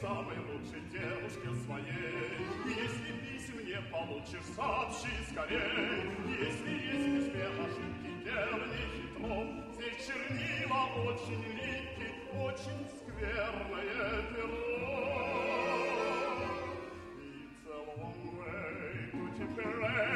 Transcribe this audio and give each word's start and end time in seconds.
самой 0.00 0.38
лучшей 0.38 0.80
девушке 0.92 1.48
своей. 1.64 2.38
Если 2.66 3.10
писем 3.22 3.58
не 3.66 3.80
получишь, 3.90 4.48
сообщи 4.54 5.12
скорей. 5.30 6.10
Если 6.38 6.70
есть 6.70 7.06
в 7.06 7.10
письме 7.16 7.46
ошибки, 7.46 8.08
не 8.08 8.32
хитро. 8.92 9.38
Здесь 9.74 10.00
чернила 10.06 10.82
очень 11.04 11.42
липкие, 11.42 12.10
очень 12.40 12.80
скверное 12.96 14.22
перо. 14.34 14.78
It's 17.40 17.66
a 17.66 17.78
long 17.96 18.20
way 18.38 19.10
to 19.12 19.20
Tipperary. 19.36 20.07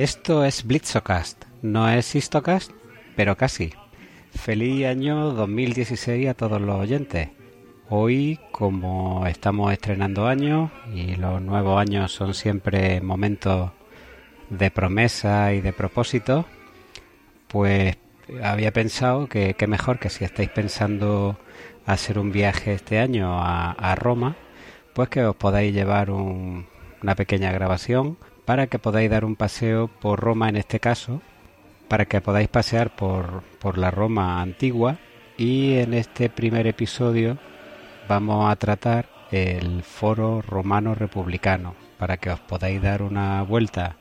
Esto 0.00 0.44
es 0.46 0.64
Blitzocast, 0.64 1.44
no 1.60 1.86
es 1.90 2.14
Histocast, 2.14 2.70
pero 3.16 3.36
casi. 3.36 3.74
Feliz 4.32 4.86
año 4.86 5.32
2016 5.34 6.26
a 6.26 6.32
todos 6.32 6.58
los 6.58 6.76
oyentes. 6.80 7.28
Hoy, 7.90 8.40
como 8.50 9.26
estamos 9.26 9.70
estrenando 9.74 10.26
años 10.26 10.70
y 10.94 11.16
los 11.16 11.42
nuevos 11.42 11.78
años 11.78 12.12
son 12.12 12.32
siempre 12.32 13.02
momentos 13.02 13.72
de 14.48 14.70
promesa 14.70 15.52
y 15.52 15.60
de 15.60 15.74
propósito, 15.74 16.46
pues 17.48 17.98
había 18.42 18.72
pensado 18.72 19.26
que 19.28 19.52
qué 19.52 19.66
mejor 19.66 19.98
que 19.98 20.08
si 20.08 20.24
estáis 20.24 20.48
pensando 20.48 21.36
hacer 21.84 22.18
un 22.18 22.32
viaje 22.32 22.72
este 22.72 23.00
año 23.00 23.38
a, 23.42 23.72
a 23.72 23.94
Roma, 23.96 24.34
pues 24.94 25.10
que 25.10 25.22
os 25.26 25.36
podáis 25.36 25.74
llevar 25.74 26.10
un- 26.10 26.66
una 27.02 27.14
pequeña 27.16 27.52
grabación 27.52 28.16
para 28.50 28.66
que 28.66 28.80
podáis 28.80 29.08
dar 29.08 29.24
un 29.24 29.36
paseo 29.36 29.86
por 29.86 30.18
Roma 30.18 30.48
en 30.48 30.56
este 30.56 30.80
caso, 30.80 31.22
para 31.86 32.06
que 32.06 32.20
podáis 32.20 32.48
pasear 32.48 32.90
por, 32.96 33.44
por 33.60 33.78
la 33.78 33.92
Roma 33.92 34.42
antigua 34.42 34.98
y 35.38 35.74
en 35.74 35.94
este 35.94 36.28
primer 36.30 36.66
episodio 36.66 37.38
vamos 38.08 38.50
a 38.50 38.56
tratar 38.56 39.06
el 39.30 39.84
foro 39.84 40.42
romano 40.42 40.96
republicano 40.96 41.76
para 41.96 42.16
que 42.16 42.30
os 42.30 42.40
podáis 42.40 42.82
dar 42.82 43.02
una 43.02 43.40
vuelta 43.44 43.94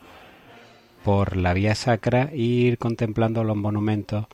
por 1.03 1.37
la 1.37 1.53
vía 1.53 1.75
sacra 1.75 2.29
e 2.31 2.37
ir 2.37 2.79
contemplando 2.79 3.43
los 3.43 3.55
monumentos 3.55 4.25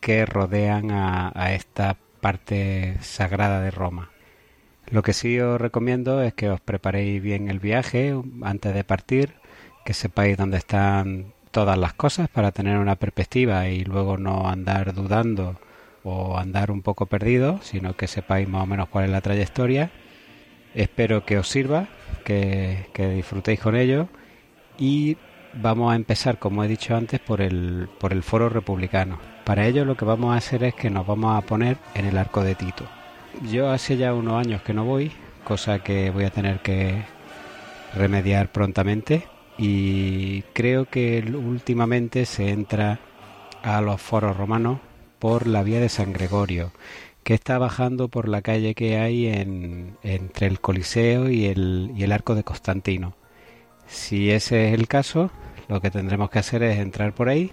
que 0.00 0.26
rodean 0.26 0.90
a, 0.90 1.30
a 1.32 1.52
esta 1.52 1.96
parte 2.20 2.96
sagrada 3.02 3.60
de 3.60 3.70
Roma. 3.70 4.10
Lo 4.90 5.02
que 5.02 5.12
sí 5.12 5.38
os 5.38 5.60
recomiendo 5.60 6.22
es 6.22 6.34
que 6.34 6.50
os 6.50 6.60
preparéis 6.60 7.22
bien 7.22 7.48
el 7.48 7.60
viaje 7.60 8.20
antes 8.42 8.74
de 8.74 8.82
partir, 8.82 9.43
que 9.84 9.94
sepáis 9.94 10.36
dónde 10.36 10.58
están 10.58 11.32
todas 11.50 11.78
las 11.78 11.92
cosas 11.92 12.28
para 12.28 12.50
tener 12.50 12.78
una 12.78 12.96
perspectiva 12.96 13.68
y 13.68 13.84
luego 13.84 14.16
no 14.16 14.48
andar 14.48 14.92
dudando 14.94 15.56
o 16.02 16.36
andar 16.36 16.70
un 16.70 16.82
poco 16.82 17.06
perdido, 17.06 17.60
sino 17.62 17.96
que 17.96 18.08
sepáis 18.08 18.48
más 18.48 18.64
o 18.64 18.66
menos 18.66 18.88
cuál 18.88 19.04
es 19.04 19.10
la 19.10 19.20
trayectoria. 19.20 19.90
Espero 20.74 21.24
que 21.24 21.38
os 21.38 21.48
sirva, 21.48 21.86
que, 22.24 22.86
que 22.92 23.08
disfrutéis 23.10 23.60
con 23.60 23.76
ello 23.76 24.08
y 24.78 25.16
vamos 25.54 25.92
a 25.92 25.96
empezar, 25.96 26.38
como 26.38 26.64
he 26.64 26.68
dicho 26.68 26.96
antes, 26.96 27.20
por 27.20 27.40
el, 27.40 27.88
por 28.00 28.12
el 28.12 28.22
foro 28.22 28.48
republicano. 28.48 29.18
Para 29.44 29.66
ello 29.66 29.84
lo 29.84 29.96
que 29.96 30.04
vamos 30.04 30.34
a 30.34 30.38
hacer 30.38 30.64
es 30.64 30.74
que 30.74 30.90
nos 30.90 31.06
vamos 31.06 31.36
a 31.36 31.46
poner 31.46 31.76
en 31.94 32.06
el 32.06 32.18
arco 32.18 32.42
de 32.42 32.54
Tito. 32.54 32.84
Yo 33.50 33.70
hace 33.70 33.96
ya 33.96 34.14
unos 34.14 34.44
años 34.44 34.62
que 34.62 34.74
no 34.74 34.84
voy, 34.84 35.12
cosa 35.44 35.78
que 35.78 36.10
voy 36.10 36.24
a 36.24 36.30
tener 36.30 36.60
que 36.60 37.02
remediar 37.94 38.48
prontamente 38.48 39.28
y 39.58 40.42
creo 40.52 40.86
que 40.86 41.22
últimamente 41.36 42.26
se 42.26 42.50
entra 42.50 42.98
a 43.62 43.80
los 43.80 44.00
foros 44.00 44.36
romanos 44.36 44.80
por 45.18 45.46
la 45.46 45.62
vía 45.62 45.80
de 45.80 45.88
San 45.88 46.12
Gregorio, 46.12 46.72
que 47.22 47.34
está 47.34 47.58
bajando 47.58 48.08
por 48.08 48.28
la 48.28 48.42
calle 48.42 48.74
que 48.74 48.98
hay 48.98 49.26
en- 49.28 49.96
entre 50.02 50.46
el 50.48 50.60
Coliseo 50.60 51.30
y 51.30 51.46
el, 51.46 51.92
y 51.96 52.02
el 52.02 52.12
Arco 52.12 52.34
de 52.34 52.44
Constantino. 52.44 53.14
Si 53.86 54.30
ese 54.30 54.68
es 54.68 54.74
el 54.74 54.88
caso, 54.88 55.30
lo 55.68 55.80
que 55.80 55.90
tendremos 55.90 56.30
que 56.30 56.38
hacer 56.40 56.62
es 56.62 56.78
entrar 56.78 57.14
por 57.14 57.28
ahí. 57.28 57.52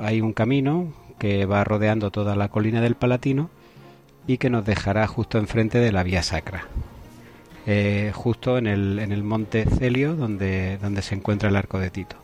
Hay 0.00 0.20
un 0.20 0.32
camino 0.32 0.92
que 1.18 1.46
va 1.46 1.64
rodeando 1.64 2.10
toda 2.10 2.36
la 2.36 2.48
colina 2.48 2.80
del 2.80 2.94
Palatino 2.94 3.50
y 4.26 4.38
que 4.38 4.50
nos 4.50 4.64
dejará 4.64 5.06
justo 5.06 5.38
enfrente 5.38 5.78
de 5.78 5.92
la 5.92 6.02
vía 6.02 6.22
sacra. 6.22 6.66
Eh, 7.68 8.12
justo 8.14 8.58
en 8.58 8.68
el, 8.68 9.00
en 9.00 9.10
el 9.10 9.24
monte 9.24 9.64
Celio 9.64 10.14
donde, 10.14 10.78
donde 10.78 11.02
se 11.02 11.16
encuentra 11.16 11.48
el 11.48 11.56
arco 11.56 11.80
de 11.80 11.90
Tito. 11.90 12.16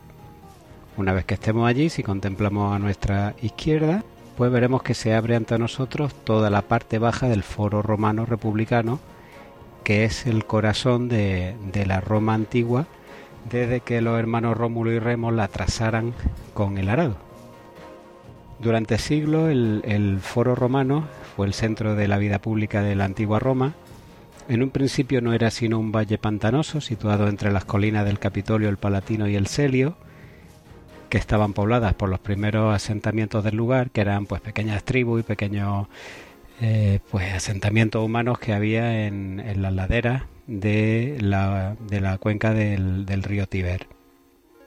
Una 0.96 1.12
vez 1.12 1.24
que 1.24 1.34
estemos 1.34 1.68
allí, 1.68 1.88
si 1.88 2.04
contemplamos 2.04 2.72
a 2.72 2.78
nuestra 2.78 3.34
izquierda, 3.42 4.04
pues 4.36 4.52
veremos 4.52 4.82
que 4.82 4.94
se 4.94 5.14
abre 5.14 5.34
ante 5.34 5.58
nosotros 5.58 6.14
toda 6.14 6.48
la 6.48 6.62
parte 6.62 6.98
baja 6.98 7.28
del 7.28 7.42
foro 7.42 7.82
romano 7.82 8.24
republicano, 8.24 9.00
que 9.82 10.04
es 10.04 10.26
el 10.26 10.44
corazón 10.44 11.08
de, 11.08 11.56
de 11.72 11.86
la 11.86 12.00
Roma 12.00 12.34
antigua, 12.34 12.86
desde 13.50 13.80
que 13.80 14.00
los 14.00 14.18
hermanos 14.20 14.56
Rómulo 14.56 14.92
y 14.92 15.00
Remo 15.00 15.32
la 15.32 15.48
trazaran 15.48 16.14
con 16.54 16.78
el 16.78 16.88
arado. 16.88 17.16
Durante 18.60 18.96
siglos 18.98 19.50
el, 19.50 19.82
el 19.86 20.20
foro 20.20 20.54
romano 20.54 21.08
fue 21.34 21.48
el 21.48 21.52
centro 21.52 21.96
de 21.96 22.06
la 22.06 22.18
vida 22.18 22.38
pública 22.38 22.80
de 22.82 22.94
la 22.94 23.06
antigua 23.06 23.40
Roma. 23.40 23.74
En 24.52 24.62
un 24.62 24.68
principio 24.68 25.22
no 25.22 25.32
era 25.32 25.50
sino 25.50 25.78
un 25.78 25.92
valle 25.92 26.18
pantanoso 26.18 26.82
situado 26.82 27.26
entre 27.26 27.50
las 27.50 27.64
colinas 27.64 28.04
del 28.04 28.18
Capitolio, 28.18 28.68
el 28.68 28.76
Palatino 28.76 29.26
y 29.26 29.34
el 29.34 29.46
Celio, 29.46 29.96
que 31.08 31.16
estaban 31.16 31.54
pobladas 31.54 31.94
por 31.94 32.10
los 32.10 32.20
primeros 32.20 32.74
asentamientos 32.74 33.42
del 33.44 33.56
lugar, 33.56 33.90
que 33.90 34.02
eran 34.02 34.26
pues 34.26 34.42
pequeñas 34.42 34.84
tribus 34.84 35.20
y 35.20 35.22
pequeños 35.22 35.86
eh, 36.60 37.00
pues 37.10 37.32
asentamientos 37.32 38.04
humanos 38.04 38.38
que 38.38 38.52
había 38.52 39.06
en, 39.06 39.42
las 39.62 39.72
laderas 39.72 40.24
de 40.46 41.16
la, 41.18 41.74
de 41.88 42.02
la 42.02 42.18
cuenca 42.18 42.52
del, 42.52 43.22
río 43.22 43.46
Tíber. 43.46 43.86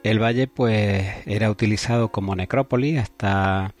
El 0.02 0.20
valle 0.20 0.48
pues 0.48 1.06
era 1.26 1.48
utilizado 1.48 2.08
como 2.08 2.34
necrópolis 2.34 2.98
hasta 2.98 3.72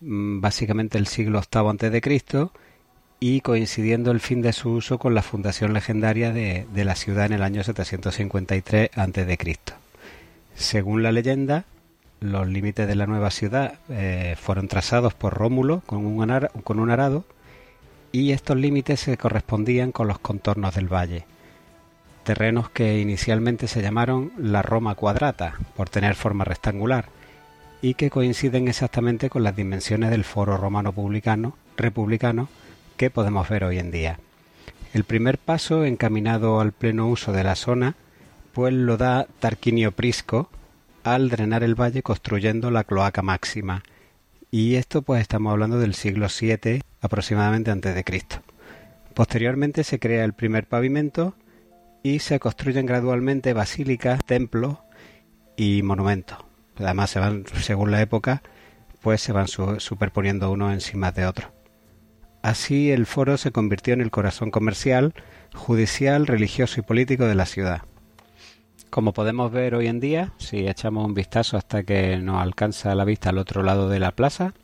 mm, 0.00 0.40
básicamente 0.40 0.98
el 0.98 1.06
siglo 1.06 1.40
VIII 1.40 1.68
antes 1.68 1.92
de 1.92 2.00
Cristo 2.00 2.52
y 3.18 3.40
coincidiendo 3.40 4.10
el 4.10 4.20
fin 4.20 4.42
de 4.42 4.52
su 4.52 4.70
uso 4.70 4.98
con 4.98 5.14
la 5.14 5.22
fundación 5.22 5.72
legendaria 5.72 6.32
de, 6.32 6.66
de 6.72 6.84
la 6.84 6.94
ciudad 6.94 7.26
en 7.26 7.32
el 7.32 7.42
año 7.42 7.62
753 7.62 8.90
antes 8.94 9.26
de 9.26 9.38
Cristo. 9.38 9.72
Según 10.54 11.02
la 11.02 11.12
leyenda, 11.12 11.64
los 12.20 12.46
límites 12.48 12.86
de 12.88 12.94
la 12.94 13.06
nueva 13.06 13.30
ciudad 13.30 13.74
eh, 13.88 14.36
fueron 14.40 14.68
trazados 14.68 15.14
por 15.14 15.34
Rómulo 15.34 15.82
con 15.86 16.04
un, 16.04 16.48
con 16.62 16.80
un 16.80 16.90
arado 16.90 17.24
y 18.12 18.32
estos 18.32 18.56
límites 18.56 19.00
se 19.00 19.16
correspondían 19.16 19.92
con 19.92 20.08
los 20.08 20.18
contornos 20.18 20.74
del 20.74 20.92
valle. 20.92 21.26
Terrenos 22.24 22.70
que 22.70 22.98
inicialmente 23.00 23.68
se 23.68 23.82
llamaron 23.82 24.32
la 24.38 24.62
Roma 24.62 24.94
Cuadrata 24.94 25.54
por 25.76 25.88
tener 25.88 26.14
forma 26.14 26.44
rectangular 26.44 27.06
y 27.82 27.94
que 27.94 28.10
coinciden 28.10 28.68
exactamente 28.68 29.28
con 29.28 29.44
las 29.44 29.54
dimensiones 29.54 30.10
del 30.10 30.24
foro 30.24 30.56
romano 30.56 30.92
publicano, 30.92 31.56
republicano 31.76 32.48
que 32.96 33.10
podemos 33.10 33.48
ver 33.48 33.64
hoy 33.64 33.78
en 33.78 33.90
día. 33.90 34.18
El 34.94 35.04
primer 35.04 35.38
paso 35.38 35.84
encaminado 35.84 36.60
al 36.60 36.72
pleno 36.72 37.08
uso 37.08 37.32
de 37.32 37.44
la 37.44 37.54
zona 37.54 37.94
pues 38.52 38.72
lo 38.72 38.96
da 38.96 39.26
Tarquinio 39.40 39.92
Prisco 39.92 40.48
al 41.04 41.28
drenar 41.28 41.62
el 41.62 41.74
valle 41.78 42.02
construyendo 42.02 42.70
la 42.70 42.84
cloaca 42.84 43.22
máxima. 43.22 43.82
Y 44.50 44.76
esto 44.76 45.02
pues 45.02 45.20
estamos 45.20 45.52
hablando 45.52 45.78
del 45.78 45.94
siglo 45.94 46.26
VII 46.28 46.80
aproximadamente 47.02 47.70
antes 47.70 47.94
de 47.94 48.04
Cristo. 48.04 48.36
Posteriormente 49.14 49.84
se 49.84 49.98
crea 49.98 50.24
el 50.24 50.32
primer 50.32 50.66
pavimento 50.66 51.34
y 52.02 52.20
se 52.20 52.38
construyen 52.40 52.86
gradualmente 52.86 53.52
basílicas, 53.52 54.24
templos 54.24 54.78
y 55.56 55.82
monumentos. 55.82 56.38
Además 56.78 57.10
se 57.10 57.18
van, 57.20 57.44
según 57.60 57.90
la 57.90 58.00
época, 58.00 58.42
pues 59.00 59.20
se 59.20 59.32
van 59.32 59.48
su- 59.48 59.80
superponiendo 59.80 60.50
uno 60.50 60.72
encima 60.72 61.12
de 61.12 61.26
otro. 61.26 61.55
Así 62.46 62.92
el 62.92 63.06
foro 63.06 63.38
se 63.38 63.50
convirtió 63.50 63.92
en 63.92 64.00
el 64.00 64.12
corazón 64.12 64.52
comercial, 64.52 65.14
judicial, 65.52 66.28
religioso 66.28 66.78
y 66.78 66.84
político 66.84 67.24
de 67.24 67.34
la 67.34 67.44
ciudad. 67.44 67.82
Como 68.88 69.12
podemos 69.12 69.50
ver 69.50 69.74
hoy 69.74 69.88
en 69.88 69.98
día, 69.98 70.32
si 70.38 70.68
echamos 70.68 71.04
un 71.04 71.12
vistazo 71.12 71.56
hasta 71.56 71.82
que 71.82 72.18
nos 72.18 72.40
alcanza 72.40 72.94
la 72.94 73.04
vista 73.04 73.30
al 73.30 73.38
otro 73.38 73.64
lado 73.64 73.88
de 73.88 73.98
la 73.98 74.12
plaza, 74.12 74.54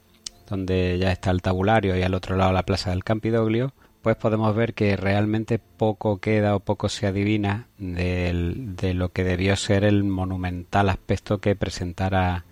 donde 0.48 0.96
ya 1.00 1.10
está 1.10 1.32
el 1.32 1.42
tabulario 1.42 1.96
y 1.96 2.02
al 2.02 2.14
otro 2.14 2.36
lado 2.36 2.52
la 2.52 2.62
plaza 2.62 2.90
del 2.90 3.02
Campidoglio, 3.02 3.72
pues 4.00 4.14
podemos 4.14 4.54
ver 4.54 4.74
que 4.74 4.96
realmente 4.96 5.58
poco 5.58 6.20
queda 6.20 6.54
o 6.54 6.60
poco 6.60 6.88
se 6.88 7.08
adivina 7.08 7.66
de 7.78 8.92
lo 8.94 9.08
que 9.08 9.24
debió 9.24 9.56
ser 9.56 9.82
el 9.82 10.04
monumental 10.04 10.88
aspecto 10.88 11.40
que 11.40 11.56
presentara 11.56 12.44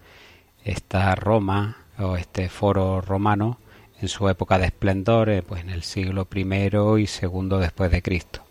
esta 0.64 1.14
Roma 1.14 1.76
o 2.00 2.16
este 2.16 2.48
foro 2.48 3.00
romano 3.00 3.60
en 4.00 4.08
su 4.08 4.28
época 4.28 4.58
de 4.58 4.66
esplendor, 4.66 5.28
eh, 5.28 5.42
pues 5.42 5.62
en 5.62 5.70
el 5.70 5.82
siglo 5.82 6.26
I 6.34 6.40
y 6.40 7.08
II 7.22 7.58
después 7.60 7.90
de 7.90 8.02
Cristo. 8.02 8.42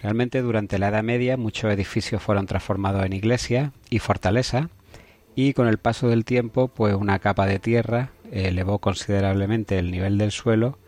Realmente 0.00 0.42
durante 0.42 0.78
la 0.78 0.88
Edad 0.88 1.02
Media 1.02 1.36
muchos 1.36 1.72
edificios 1.72 2.22
fueron 2.22 2.46
transformados 2.46 3.04
en 3.04 3.12
iglesias 3.12 3.72
y 3.90 3.98
fortalezas 3.98 4.68
y 5.34 5.54
con 5.54 5.66
el 5.66 5.78
paso 5.78 6.08
del 6.08 6.24
tiempo 6.24 6.68
pues 6.68 6.94
una 6.94 7.18
capa 7.18 7.46
de 7.46 7.58
tierra 7.58 8.10
elevó 8.30 8.78
considerablemente 8.78 9.78
el 9.78 9.90
nivel 9.90 10.18
del 10.18 10.30
suelo 10.30 10.78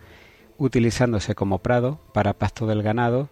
utilizándose 0.58 1.34
como 1.34 1.58
prado 1.58 1.98
para 2.12 2.34
pasto 2.34 2.66
del 2.66 2.82
ganado 2.82 3.28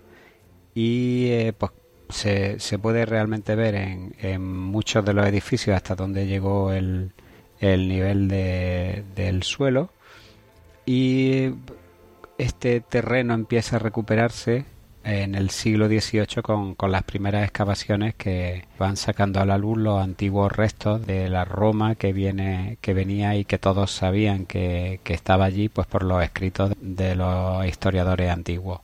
y 0.75 1.27
eh, 1.29 1.53
pues 1.57 1.73
se, 2.09 2.79
puede 2.79 3.05
realmente 3.05 3.55
ver 3.55 3.75
en, 3.75 4.43
muchos 4.45 5.05
de 5.05 5.13
los 5.13 5.27
edificios 5.27 5.77
hasta 5.77 5.95
donde 5.95 6.27
llegó 6.27 6.73
el, 6.73 7.13
el 7.61 7.89
nivel 7.89 8.29
de, 8.29 9.05
del 9.15 9.43
suelo 9.43 9.91
y 10.89 11.51
este 12.39 12.81
terreno 12.81 13.35
empieza 13.35 13.77
a 13.77 13.79
recuperarse 13.79 14.65
en 15.05 15.35
el 15.35 15.51
siglo 15.51 15.87
XVIII 15.87 16.41
con, 16.43 16.75
con, 16.75 16.91
las 16.93 17.03
primeras 17.03 17.45
excavaciones 17.45 18.15
que 18.15 18.65
van 18.79 18.97
sacando 18.97 19.39
a 19.41 19.45
la 19.45 19.59
luz 19.59 19.77
los 19.77 20.03
antiguos 20.03 20.51
restos 20.51 21.07
de 21.07 21.29
la 21.29 21.45
Roma 21.45 21.95
que 21.95 22.15
viene 22.15 22.79
que 22.81 22.95
venía 22.95 23.37
y 23.37 23.45
que 23.45 23.59
todos 23.59 23.91
sabían 23.91 24.47
que, 24.47 25.01
que 25.05 25.13
estaba 25.13 25.45
allí 25.45 25.69
pues 25.69 25.87
por 25.87 26.05
los 26.05 26.25
escritos 26.25 26.73
de 26.81 27.15
los 27.15 27.67
historiadores 27.67 28.31
antiguos. 28.31 28.81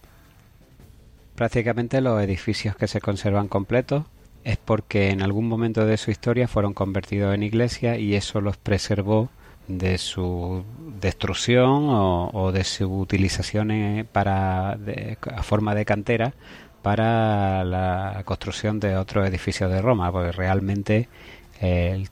Prácticamente 1.34 2.02
los 2.02 2.22
edificios 2.22 2.76
que 2.76 2.86
se 2.86 3.00
conservan 3.00 3.48
completos 3.48 4.04
es 4.44 4.58
porque 4.58 5.08
en 5.08 5.22
algún 5.22 5.48
momento 5.48 5.86
de 5.86 5.96
su 5.96 6.10
historia 6.10 6.48
fueron 6.48 6.74
convertidos 6.74 7.34
en 7.34 7.42
iglesia 7.42 7.96
y 7.96 8.14
eso 8.14 8.42
los 8.42 8.58
preservó 8.58 9.30
de 9.68 9.98
su 9.98 10.64
destrucción 11.00 11.86
o, 11.88 12.52
de 12.52 12.64
su 12.64 13.00
utilización 13.00 14.08
para 14.12 14.72
a 14.72 15.42
forma 15.42 15.74
de 15.74 15.84
cantera 15.84 16.34
para 16.82 17.64
la 17.64 18.22
construcción 18.26 18.78
de 18.78 18.96
otros 18.96 19.26
edificios 19.26 19.70
de 19.70 19.80
Roma, 19.80 20.12
porque 20.12 20.32
realmente 20.32 21.08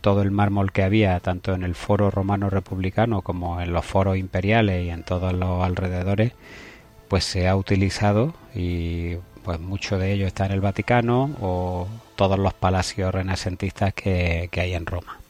todo 0.00 0.22
el 0.22 0.30
mármol 0.30 0.72
que 0.72 0.82
había 0.82 1.20
tanto 1.20 1.52
en 1.52 1.62
el 1.62 1.74
foro 1.74 2.10
romano 2.10 2.48
republicano 2.48 3.20
como 3.20 3.60
en 3.60 3.72
los 3.72 3.84
foros 3.84 4.16
imperiales 4.16 4.86
y 4.86 4.90
en 4.90 5.02
todos 5.02 5.34
los 5.34 5.62
alrededores, 5.62 6.32
pues 7.08 7.24
se 7.24 7.48
ha 7.48 7.56
utilizado 7.56 8.34
y 8.54 9.16
pues 9.44 9.60
mucho 9.60 9.98
de 9.98 10.12
ello 10.12 10.26
está 10.26 10.46
en 10.46 10.52
el 10.52 10.62
Vaticano 10.62 11.36
o 11.42 11.86
todos 12.16 12.38
los 12.38 12.54
palacios 12.54 13.12
renacentistas 13.12 13.92
que 13.92 14.48
hay 14.56 14.72
en 14.72 14.86
Roma. 14.86 15.21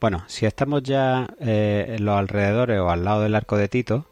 Bueno, 0.00 0.22
si 0.28 0.46
estamos 0.46 0.84
ya 0.84 1.26
eh, 1.40 1.96
en 1.96 2.04
los 2.04 2.16
alrededores 2.16 2.78
o 2.78 2.88
al 2.88 3.04
lado 3.04 3.22
del 3.22 3.34
arco 3.34 3.56
de 3.56 3.66
Tito, 3.66 4.06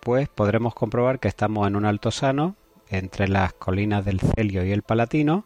pues 0.00 0.30
podremos 0.30 0.74
comprobar 0.74 1.20
que 1.20 1.28
estamos 1.28 1.68
en 1.68 1.76
un 1.76 1.84
alto 1.84 2.10
sano 2.10 2.56
entre 2.88 3.28
las 3.28 3.52
colinas 3.52 4.06
del 4.06 4.20
Celio 4.20 4.64
y 4.64 4.72
el 4.72 4.82
Palatino. 4.82 5.44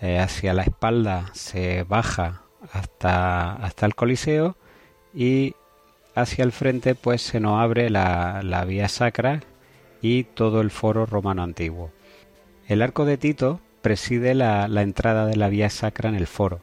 Eh, 0.00 0.18
hacia 0.18 0.52
la 0.52 0.62
espalda 0.62 1.30
se 1.32 1.84
baja 1.84 2.42
hasta, 2.72 3.52
hasta 3.52 3.86
el 3.86 3.94
Coliseo 3.94 4.56
y 5.14 5.54
hacia 6.16 6.42
el 6.42 6.50
frente 6.50 6.96
pues 6.96 7.22
se 7.22 7.38
nos 7.38 7.60
abre 7.62 7.88
la, 7.88 8.42
la 8.42 8.64
vía 8.64 8.88
sacra 8.88 9.42
y 10.02 10.24
todo 10.24 10.60
el 10.60 10.72
foro 10.72 11.06
romano 11.06 11.44
antiguo. 11.44 11.92
El 12.66 12.82
arco 12.82 13.04
de 13.04 13.16
Tito 13.16 13.60
preside 13.80 14.34
la, 14.34 14.66
la 14.66 14.82
entrada 14.82 15.24
de 15.24 15.36
la 15.36 15.48
vía 15.48 15.70
sacra 15.70 16.08
en 16.08 16.16
el 16.16 16.26
foro 16.26 16.62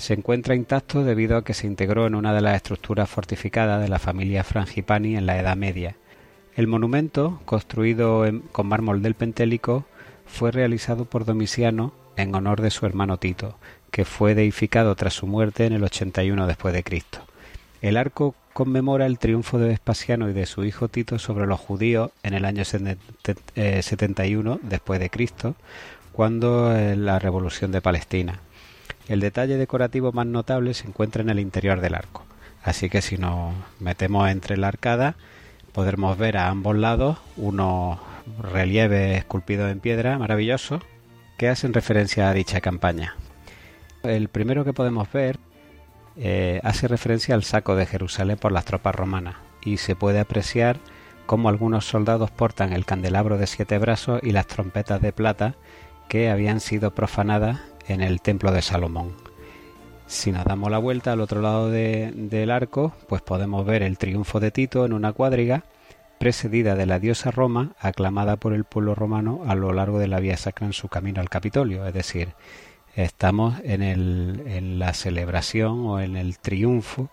se 0.00 0.14
encuentra 0.14 0.54
intacto 0.54 1.04
debido 1.04 1.36
a 1.36 1.44
que 1.44 1.52
se 1.52 1.66
integró 1.66 2.06
en 2.06 2.14
una 2.14 2.32
de 2.32 2.40
las 2.40 2.56
estructuras 2.56 3.08
fortificadas 3.08 3.82
de 3.82 3.88
la 3.88 3.98
familia 3.98 4.44
Frangipani 4.44 5.14
en 5.14 5.26
la 5.26 5.38
Edad 5.38 5.56
Media. 5.56 5.94
El 6.56 6.66
monumento, 6.66 7.40
construido 7.44 8.24
con 8.50 8.66
mármol 8.66 9.02
del 9.02 9.14
Pentélico, 9.14 9.84
fue 10.26 10.52
realizado 10.52 11.04
por 11.04 11.26
Domiciano 11.26 11.92
en 12.16 12.34
honor 12.34 12.62
de 12.62 12.70
su 12.70 12.86
hermano 12.86 13.18
Tito, 13.18 13.58
que 13.90 14.06
fue 14.06 14.34
deificado 14.34 14.94
tras 14.96 15.12
su 15.12 15.26
muerte 15.26 15.66
en 15.66 15.74
el 15.74 15.84
81 15.84 16.46
después 16.46 16.72
de 16.72 16.82
Cristo. 16.82 17.20
El 17.82 17.98
arco 17.98 18.34
conmemora 18.54 19.04
el 19.04 19.18
triunfo 19.18 19.58
de 19.58 19.68
Vespasiano 19.68 20.30
y 20.30 20.32
de 20.32 20.46
su 20.46 20.64
hijo 20.64 20.88
Tito 20.88 21.18
sobre 21.18 21.46
los 21.46 21.60
judíos 21.60 22.10
en 22.22 22.32
el 22.32 22.46
año 22.46 22.64
71 22.64 24.54
eh, 24.54 24.58
después 24.62 24.98
de 24.98 25.10
Cristo, 25.10 25.56
cuando 26.12 26.74
eh, 26.74 26.96
la 26.96 27.18
revolución 27.18 27.70
de 27.70 27.82
Palestina. 27.82 28.40
El 29.08 29.20
detalle 29.20 29.56
decorativo 29.56 30.12
más 30.12 30.26
notable 30.26 30.74
se 30.74 30.86
encuentra 30.86 31.22
en 31.22 31.30
el 31.30 31.40
interior 31.40 31.80
del 31.80 31.94
arco, 31.94 32.24
así 32.62 32.88
que 32.88 33.02
si 33.02 33.18
nos 33.18 33.54
metemos 33.80 34.28
entre 34.28 34.56
la 34.56 34.68
arcada 34.68 35.16
podremos 35.72 36.18
ver 36.18 36.36
a 36.36 36.48
ambos 36.48 36.76
lados 36.76 37.18
unos 37.36 37.98
relieves 38.40 39.18
esculpidos 39.18 39.70
en 39.70 39.80
piedra 39.80 40.18
maravillosos 40.18 40.82
que 41.36 41.48
hacen 41.48 41.72
referencia 41.72 42.28
a 42.28 42.34
dicha 42.34 42.60
campaña. 42.60 43.14
El 44.02 44.28
primero 44.28 44.64
que 44.64 44.72
podemos 44.72 45.10
ver 45.12 45.38
eh, 46.16 46.60
hace 46.64 46.88
referencia 46.88 47.34
al 47.34 47.44
saco 47.44 47.76
de 47.76 47.86
Jerusalén 47.86 48.36
por 48.36 48.52
las 48.52 48.64
tropas 48.64 48.94
romanas 48.94 49.36
y 49.64 49.76
se 49.78 49.96
puede 49.96 50.20
apreciar 50.20 50.78
cómo 51.26 51.48
algunos 51.48 51.86
soldados 51.86 52.30
portan 52.30 52.72
el 52.72 52.84
candelabro 52.84 53.38
de 53.38 53.46
siete 53.46 53.78
brazos 53.78 54.20
y 54.22 54.32
las 54.32 54.46
trompetas 54.46 55.00
de 55.00 55.12
plata 55.12 55.54
que 56.08 56.28
habían 56.28 56.60
sido 56.60 56.94
profanadas 56.94 57.60
en 57.90 58.00
el 58.00 58.20
templo 58.20 58.52
de 58.52 58.62
Salomón. 58.62 59.12
Si 60.06 60.32
nos 60.32 60.44
damos 60.44 60.70
la 60.70 60.78
vuelta 60.78 61.12
al 61.12 61.20
otro 61.20 61.40
lado 61.40 61.70
del 61.70 62.50
arco, 62.50 62.92
pues 63.08 63.22
podemos 63.22 63.64
ver 63.64 63.82
el 63.82 63.98
triunfo 63.98 64.40
de 64.40 64.50
Tito 64.50 64.84
en 64.84 64.92
una 64.92 65.12
cuadriga 65.12 65.64
precedida 66.18 66.74
de 66.74 66.86
la 66.86 66.98
diosa 66.98 67.30
Roma, 67.30 67.72
aclamada 67.78 68.36
por 68.36 68.52
el 68.52 68.64
pueblo 68.64 68.94
romano 68.94 69.42
a 69.46 69.54
lo 69.54 69.72
largo 69.72 69.98
de 69.98 70.08
la 70.08 70.20
vía 70.20 70.36
sacra 70.36 70.66
en 70.66 70.72
su 70.72 70.88
camino 70.88 71.20
al 71.20 71.30
Capitolio. 71.30 71.86
Es 71.86 71.94
decir, 71.94 72.34
estamos 72.94 73.54
en, 73.64 73.82
el, 73.82 74.78
la 74.78 74.92
celebración 74.94 75.86
o 75.86 76.00
en 76.00 76.16
el 76.16 76.38
triunfo 76.38 77.08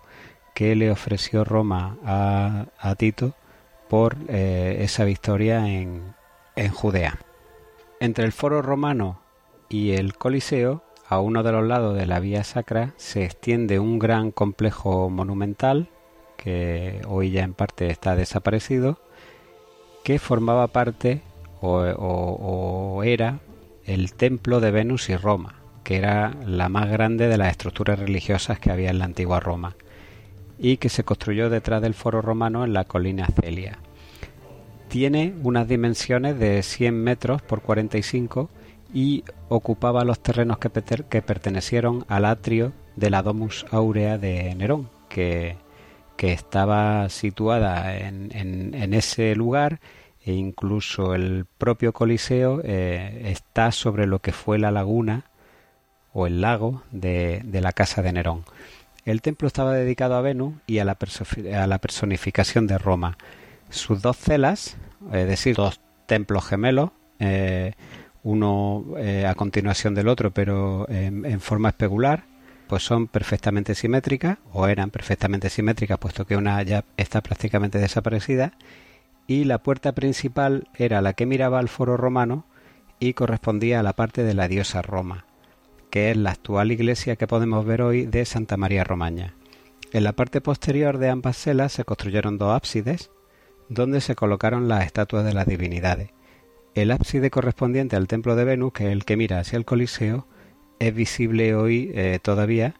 que 0.54 0.76
le 0.76 0.92
ofreció 0.92 1.44
Roma 1.44 1.98
a, 2.04 2.66
a 2.80 2.96
Tito 2.96 3.36
por 3.88 4.18
eh, 4.28 4.80
esa 4.82 5.06
victoria 5.06 5.68
en, 5.68 6.16
en 6.56 6.72
Judea. 6.72 7.20
Entre 8.00 8.26
el 8.26 8.32
foro 8.32 8.62
romano 8.62 9.22
y 9.70 9.92
el 9.92 10.16
Coliseo, 10.16 10.84
a 11.08 11.20
uno 11.20 11.44
de 11.44 11.52
los 11.52 11.66
lados 11.66 11.96
de 11.98 12.06
la 12.06 12.20
vía 12.20 12.44
sacra, 12.44 12.94
se 12.98 13.24
extiende 13.24 13.80
un 13.80 14.00
gran 14.00 14.32
complejo 14.32 15.10
monumental, 15.10 15.90
que 16.38 17.02
hoy 17.08 17.32
ya 17.32 17.44
en 17.44 17.54
parte 17.54 17.90
está 17.90 18.16
desaparecido, 18.16 19.00
que 20.04 20.20
formaba 20.20 20.68
parte 20.68 21.22
o, 21.62 23.02
era 23.04 23.40
el 23.86 24.14
templo 24.14 24.60
de 24.60 24.72
Venus 24.72 25.10
y 25.10 25.16
Roma, 25.16 25.56
que 25.84 25.98
era 25.98 26.34
la 26.46 26.70
más 26.70 26.90
grande 26.90 27.28
de 27.28 27.38
las 27.38 27.52
estructuras 27.52 28.00
religiosas 28.00 28.60
que 28.60 28.72
había 28.72 28.90
en 28.90 29.00
la 29.00 29.06
antigua 29.06 29.40
Roma, 29.40 29.76
y 30.60 30.78
que 30.78 30.90
se 30.90 31.04
construyó 31.04 31.50
detrás 31.50 31.82
del 31.82 31.94
foro 31.94 32.22
romano 32.22 32.64
en 32.64 32.74
la 32.74 32.86
colina 32.86 33.28
Celia. 33.28 33.80
Tiene 34.88 35.34
unas 35.44 35.68
dimensiones 35.68 36.40
de 36.40 36.64
100 36.64 37.04
metros 37.04 37.42
por 37.42 37.62
45 37.62 38.50
y 38.50 38.67
ocupaba 39.50 40.04
los 40.04 40.20
terrenos 40.20 40.58
que, 40.58 40.70
que 41.10 41.22
pertenecieron 41.22 42.06
al 42.08 42.26
atrio 42.26 42.74
de 42.96 43.10
la 43.10 43.22
Domus 43.22 43.66
Aurea 43.72 44.18
de 44.18 44.54
Nerón, 44.56 44.90
que, 45.10 45.58
que 46.18 46.34
estaba 46.34 47.08
situada 47.10 47.96
en, 47.98 48.32
en, 48.34 48.94
ese 48.94 49.36
lugar 49.36 49.80
e 50.26 50.34
incluso 50.34 51.14
el 51.14 51.46
propio 51.58 51.94
Coliseo 51.94 52.62
eh, 52.64 53.22
está 53.26 53.72
sobre 53.72 54.08
lo 54.08 54.20
que 54.20 54.34
fue 54.34 54.58
la 54.58 54.72
laguna 54.72 55.26
o 56.12 56.28
el 56.28 56.42
lago 56.42 56.84
de, 56.92 57.42
de, 57.46 57.62
la 57.62 57.72
casa 57.72 58.02
de 58.02 58.12
Nerón. 58.12 58.44
El 59.06 59.22
templo 59.22 59.48
estaba 59.48 59.74
dedicado 59.74 60.16
a 60.16 60.22
Venus 60.22 60.56
y 60.66 60.80
a 60.80 60.86
la, 60.86 60.98
a 61.56 61.68
la 61.68 61.78
personificación 61.78 62.68
de 62.68 62.78
Roma. 62.78 63.18
Sus 63.70 64.02
dos 64.02 64.18
celas, 64.18 64.76
es 65.14 65.28
decir, 65.28 65.56
dos 65.56 65.80
templos 66.08 66.46
gemelos, 66.46 66.90
eh, 67.20 67.74
uno 68.28 68.84
eh, 68.98 69.26
a 69.26 69.36
continuación 69.36 69.96
del 69.96 70.10
otro, 70.10 70.32
pero 70.32 70.86
en, 70.90 71.40
forma 71.40 71.70
especular, 71.70 72.26
pues 72.68 72.84
son 72.84 73.08
perfectamente 73.08 73.74
simétricas, 73.74 74.38
o 74.52 74.68
eran 74.68 74.90
perfectamente 74.90 75.50
simétricas, 75.50 75.98
puesto 75.98 76.26
que 76.26 76.36
una 76.36 76.62
ya 76.64 76.84
está 76.98 77.22
prácticamente 77.22 77.80
desaparecida, 77.80 78.52
y 79.28 79.46
la 79.46 79.60
puerta 79.60 79.94
principal 79.94 80.68
era 80.76 81.02
la 81.02 81.14
que 81.14 81.26
miraba 81.26 81.60
al 81.60 81.70
foro 81.70 81.96
romano 81.96 82.46
y 83.00 83.14
correspondía 83.14 83.80
a 83.80 83.84
la 83.84 83.94
parte 83.94 84.24
de 84.24 84.34
la 84.34 84.50
diosa 84.50 84.82
Roma, 84.82 85.26
que 85.90 86.12
es 86.12 86.18
la 86.18 86.32
actual 86.32 86.74
iglesia 86.74 87.16
que 87.16 87.28
podemos 87.28 87.66
ver 87.66 87.82
hoy 87.82 88.08
de 88.08 88.26
Santa 88.26 88.58
María 88.58 88.84
Romaña. 88.84 89.36
En 89.94 90.04
la 90.04 90.12
parte 90.12 90.42
posterior 90.42 90.98
de 90.98 91.10
ambas 91.10 91.38
celas 91.38 91.72
se 91.72 91.86
construyeron 91.86 92.38
dos 92.38 92.54
ábsides, 92.54 93.10
donde 93.70 94.02
se 94.02 94.16
colocaron 94.16 94.68
las 94.68 94.86
estatuas 94.86 95.24
de 95.24 95.34
las 95.34 95.48
divinidades. 95.48 96.10
El 96.78 96.92
ábside 96.92 97.32
correspondiente 97.32 97.96
al 97.96 98.08
templo 98.08 98.36
de 98.36 98.46
Venus, 98.46 98.72
que 98.72 98.86
es 98.86 98.92
el 98.92 99.04
que 99.04 99.18
mira 99.18 99.40
hacia 99.40 99.58
el 99.58 99.66
Coliseo, 99.66 100.28
es 100.78 100.94
visible 100.94 101.56
hoy 101.56 101.92
eh, 101.96 102.20
todavía 102.22 102.76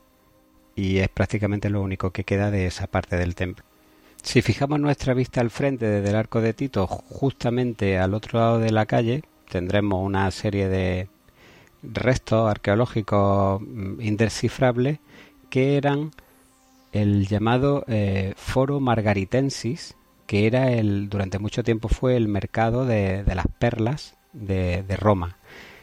y 0.76 1.00
es 1.00 1.10
prácticamente 1.10 1.72
lo 1.72 1.82
único 1.82 2.12
que 2.12 2.24
queda 2.24 2.52
de 2.52 2.68
esa 2.68 2.86
parte 2.86 3.16
del 3.18 3.34
templo. 3.34 3.66
Si 4.22 4.44
fijamos 4.44 4.80
nuestra 4.80 5.16
vista 5.16 5.42
al 5.42 5.50
frente 5.50 5.88
desde 5.88 6.12
el 6.12 6.16
arco 6.16 6.42
de 6.42 6.54
Tito, 6.54 6.86
justamente 6.86 7.98
al 7.98 8.14
otro 8.14 8.38
lado 8.38 8.60
de 8.60 8.70
la 8.70 8.86
calle, 8.86 9.24
tendremos 9.50 10.06
una 10.06 10.30
serie 10.30 10.70
de 10.70 11.08
restos 11.82 12.52
arqueológicos 12.52 13.62
mm, 13.62 14.00
indescifrables 14.00 15.00
que 15.50 15.76
eran 15.76 16.12
el 16.92 17.26
llamado 17.28 17.84
eh, 17.88 18.36
Foro 18.38 18.80
Margaritensis, 18.80 19.96
que 20.28 20.46
era 20.46 20.72
el 20.72 21.10
durante 21.10 21.40
mucho 21.40 21.64
tiempo 21.64 21.88
fue 21.90 22.16
el 22.16 22.28
mercado 22.28 22.86
de, 22.86 23.24
las 23.26 23.48
perlas 23.60 24.16
de, 24.34 24.84
de, 24.84 24.96
Roma. 24.98 25.38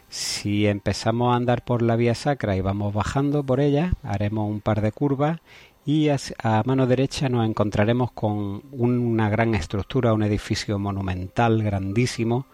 Si 0.08 0.66
empezamos 0.66 1.32
a 1.32 1.36
andar 1.36 1.64
por 1.64 1.82
la 1.82 1.96
vía 1.96 2.14
sacra 2.14 2.54
y 2.54 2.60
vamos 2.60 2.94
bajando 2.94 3.42
por 3.42 3.58
ella, 3.58 3.94
haremos 4.04 4.48
un 4.48 4.60
par 4.60 4.80
de 4.80 4.92
curvas 4.92 5.40
y 5.86 6.08
a, 6.08 6.18
mano 6.64 6.86
derecha 6.86 7.28
nos 7.28 7.46
encontraremos 7.46 8.10
con 8.12 8.62
una 8.72 9.28
gran 9.28 9.54
estructura, 9.54 10.14
un 10.14 10.22
edificio 10.22 10.78
monumental 10.78 11.62
grandísimo, 11.62 12.46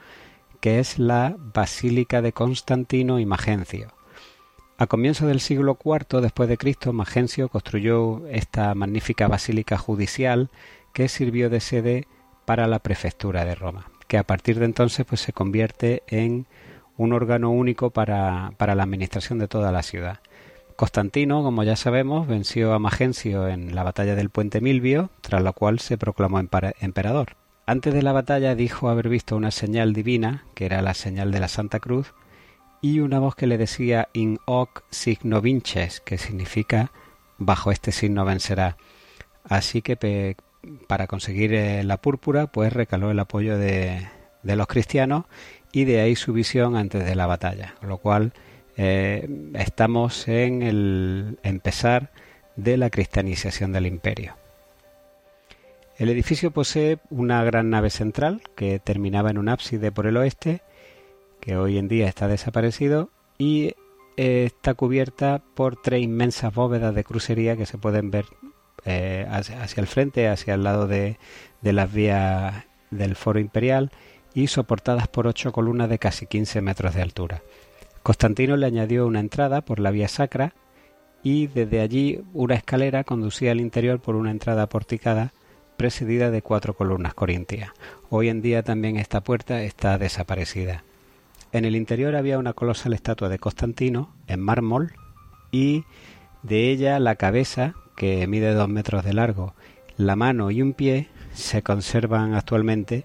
que 0.61 0.81
es 0.81 0.99
la 0.99 1.37
Basílica 1.39 2.23
de 2.23 2.33
Constantino 2.33 3.21
y 3.21 3.27
Magencio. 3.27 3.93
A 4.79 4.87
comienzos 4.87 5.29
del 5.29 5.41
siglo 5.41 5.79
IV 5.85 6.21
después 6.23 6.49
de 6.49 6.57
Cristo, 6.57 6.93
Magencio 6.93 7.49
construyó 7.49 8.27
esta 8.29 8.75
magnífica 8.75 9.29
basílica 9.29 9.79
judicial 9.79 10.51
que 10.93 11.09
sirvió 11.09 11.51
de 11.51 11.61
sede 11.61 12.07
para 12.45 12.67
la 12.67 12.79
prefectura 12.79 13.45
de 13.45 13.55
Roma, 13.55 13.91
que 14.09 14.19
a 14.19 14.25
partir 14.25 14.59
de 14.59 14.65
entonces 14.65 15.07
pues 15.07 15.21
se 15.21 15.33
convierte 15.33 16.03
en 16.09 16.47
un 16.97 17.13
órgano 17.13 17.51
único 17.51 17.91
para, 17.91 18.53
para 18.57 18.75
la 18.75 18.83
administración 18.83 19.39
de 19.39 19.49
toda 19.49 19.73
la 19.73 19.83
ciudad. 19.83 20.21
Constantino, 20.77 21.43
como 21.43 21.63
ya 21.63 21.77
sabemos, 21.77 22.27
venció 22.27 22.73
a 22.73 22.79
Magencio 22.79 23.49
en 23.49 23.75
la 23.75 23.83
batalla 23.83 24.15
del 24.15 24.31
puente 24.31 24.61
Milvio, 24.63 25.11
tras 25.21 25.43
la 25.43 25.53
cual 25.53 25.79
se 25.79 25.99
proclamó 25.99 26.41
emperador. 26.41 27.37
Antes 27.67 27.93
de 27.93 28.03
la 28.03 28.13
batalla 28.13 28.55
dijo 28.55 28.89
haber 28.89 29.11
visto 29.11 29.37
una 29.37 29.51
señal 29.51 29.93
divina, 29.93 30.45
que 30.55 30.65
era 30.65 30.81
la 30.81 30.95
señal 30.95 31.33
de 31.33 31.41
la 31.41 31.49
Santa 31.49 31.81
Cruz, 31.81 32.15
y 32.81 33.01
una 33.01 33.19
voz 33.19 33.35
que 33.35 33.47
le 33.47 33.59
decía 33.59 34.09
in 34.15 34.39
hoc 34.47 34.85
signo 34.91 35.43
vinces, 35.43 36.01
que 36.01 36.19
significa 36.19 36.93
bajo 37.37 37.71
este 37.71 37.93
signo 37.93 38.25
vencerá. 38.25 38.77
Así 39.45 39.83
que 39.83 39.97
para 40.87 41.07
conseguir 41.07 41.55
eh, 41.55 41.83
la 41.85 41.99
púrpura, 41.99 42.47
pues 42.47 42.73
recaló 42.73 43.11
el 43.11 43.19
apoyo 43.19 43.59
de, 43.59 44.07
de, 44.43 44.57
los 44.57 44.67
cristianos 44.67 45.25
y 45.73 45.85
de 45.85 46.01
ahí 46.01 46.17
su 46.17 46.33
visión 46.33 46.77
antes 46.77 47.05
de 47.05 47.15
la 47.15 47.27
batalla, 47.27 47.75
con 47.81 47.89
lo 47.89 47.99
cual 47.99 48.33
eh, 48.77 49.29
estamos 49.55 50.27
en 50.29 50.63
el 50.63 51.39
empezar 51.43 52.11
de 52.57 52.77
la 52.77 52.91
cristianización 52.91 53.73
del 53.73 53.87
imperio. 53.87 54.37
El 55.99 56.09
edificio 56.09 56.51
posee 56.51 56.99
una 57.11 57.45
gran 57.45 57.69
nave 57.69 57.91
central 57.91 58.43
que 58.57 58.79
terminaba 58.79 59.31
en 59.31 59.39
un 59.39 59.51
ábside 59.51 59.93
por 59.93 60.07
el 60.07 60.17
oeste, 60.17 60.63
que 61.41 61.57
hoy 61.57 61.77
en 61.77 61.89
día 61.89 62.09
está 62.09 62.27
desaparecido, 62.27 63.11
y 63.37 63.75
eh, 64.17 64.45
está 64.47 64.75
cubierta 64.75 65.43
por 65.55 65.77
tres 65.77 66.03
inmensas 66.03 66.55
bóvedas 66.55 66.95
de 66.95 67.05
crucería 67.05 67.57
que 67.57 67.67
se 67.67 67.79
pueden 67.79 68.11
ver 68.11 68.25
eh, 68.85 69.27
hacia, 69.31 69.65
el 69.77 69.87
frente, 69.87 70.29
hacia 70.29 70.55
el 70.55 70.63
lado 70.63 70.87
de, 70.87 71.19
de 71.61 71.73
las 71.73 71.93
vías 71.93 72.65
del 72.91 73.17
foro 73.17 73.39
imperial, 73.39 73.91
y 74.35 74.47
soportadas 74.47 75.09
por 75.09 75.27
ocho 75.27 75.53
columnas 75.53 75.89
de 75.89 75.99
casi 75.99 76.27
15 76.27 76.61
metros 76.61 76.95
de 76.95 77.03
altura. 77.03 77.43
Constantino 78.03 78.57
le 78.57 78.67
añadió 78.67 79.07
una 79.07 79.21
entrada 79.21 79.61
por 79.61 79.81
la 79.81 79.91
vía 79.91 80.09
sacra 80.09 80.55
y 81.23 81.49
desde 81.49 81.81
allí 81.81 82.23
una 82.33 82.55
escalera 82.55 83.05
conducía 83.05 83.53
al 83.53 83.61
interior 83.61 84.01
por 84.01 84.15
una 84.17 84.31
entrada 84.31 84.69
porticada 84.69 85.33
presidida 85.77 86.31
de 86.31 86.43
cuatro 86.43 86.75
columnas 86.75 87.15
corintias. 87.15 87.71
Hoy 88.09 88.29
en 88.29 88.43
día 88.43 88.63
también 88.63 88.97
esta 88.97 89.23
puerta 89.23 89.63
está 89.63 89.99
desaparecida. 89.99 90.85
En 91.53 91.65
el 91.65 91.75
interior 91.75 92.17
había 92.17 92.39
una 92.39 92.53
colosal 92.53 92.93
estatua 92.93 93.29
de 93.29 93.39
Constantino 93.39 94.15
en 94.27 94.41
mármol 94.41 94.93
y 95.51 95.85
de 96.43 96.71
ella 96.71 96.99
la 96.99 97.17
cabeza, 97.17 97.75
que 98.01 98.27
mide 98.27 98.55
dos 98.55 98.67
metros 98.67 99.05
de 99.05 99.13
largo, 99.13 99.53
la 99.99 100.17
mano 100.17 100.51
y 100.51 100.63
un 100.63 100.73
pie 100.73 101.09
se 101.35 101.61
conservan 101.61 102.33
actualmente 102.33 103.05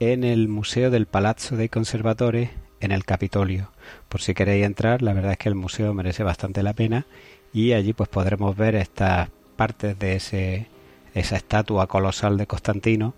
en 0.00 0.24
el 0.24 0.48
Museo 0.48 0.88
del 0.90 1.04
Palazzo 1.04 1.54
dei 1.54 1.68
Conservatori 1.68 2.48
en 2.80 2.92
el 2.92 3.04
Capitolio. 3.04 3.72
Por 4.08 4.22
si 4.22 4.32
queréis 4.32 4.64
entrar, 4.64 5.02
la 5.02 5.12
verdad 5.12 5.32
es 5.32 5.36
que 5.36 5.50
el 5.50 5.54
museo 5.54 5.92
merece 5.92 6.22
bastante 6.22 6.62
la 6.62 6.72
pena 6.72 7.04
y 7.52 7.74
allí 7.74 7.92
pues 7.92 8.08
podremos 8.08 8.56
ver 8.56 8.74
estas 8.74 9.28
partes 9.54 9.98
de 9.98 10.16
ese, 10.16 10.66
esa 11.12 11.36
estatua 11.36 11.86
colosal 11.86 12.38
de 12.38 12.46
Constantino 12.46 13.12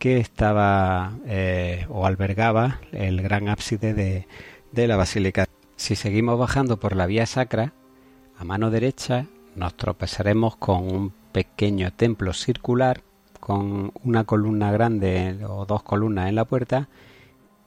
que 0.00 0.18
estaba 0.18 1.12
eh, 1.26 1.86
o 1.90 2.06
albergaba 2.06 2.80
el 2.90 3.22
gran 3.22 3.48
ábside 3.48 3.94
de, 3.94 4.26
de 4.72 4.88
la 4.88 4.96
basílica. 4.96 5.46
Si 5.76 5.94
seguimos 5.94 6.36
bajando 6.40 6.80
por 6.80 6.96
la 6.96 7.06
vía 7.06 7.24
sacra, 7.24 7.72
a 8.36 8.42
mano 8.42 8.72
derecha 8.72 9.28
nos 9.56 9.74
tropezaremos 9.74 10.56
con 10.56 10.92
un 10.92 11.12
pequeño 11.32 11.92
templo 11.92 12.32
circular 12.32 13.02
con 13.40 13.92
una 14.02 14.24
columna 14.24 14.72
grande 14.72 15.44
o 15.48 15.66
dos 15.66 15.82
columnas 15.82 16.28
en 16.28 16.34
la 16.34 16.44
puerta 16.44 16.88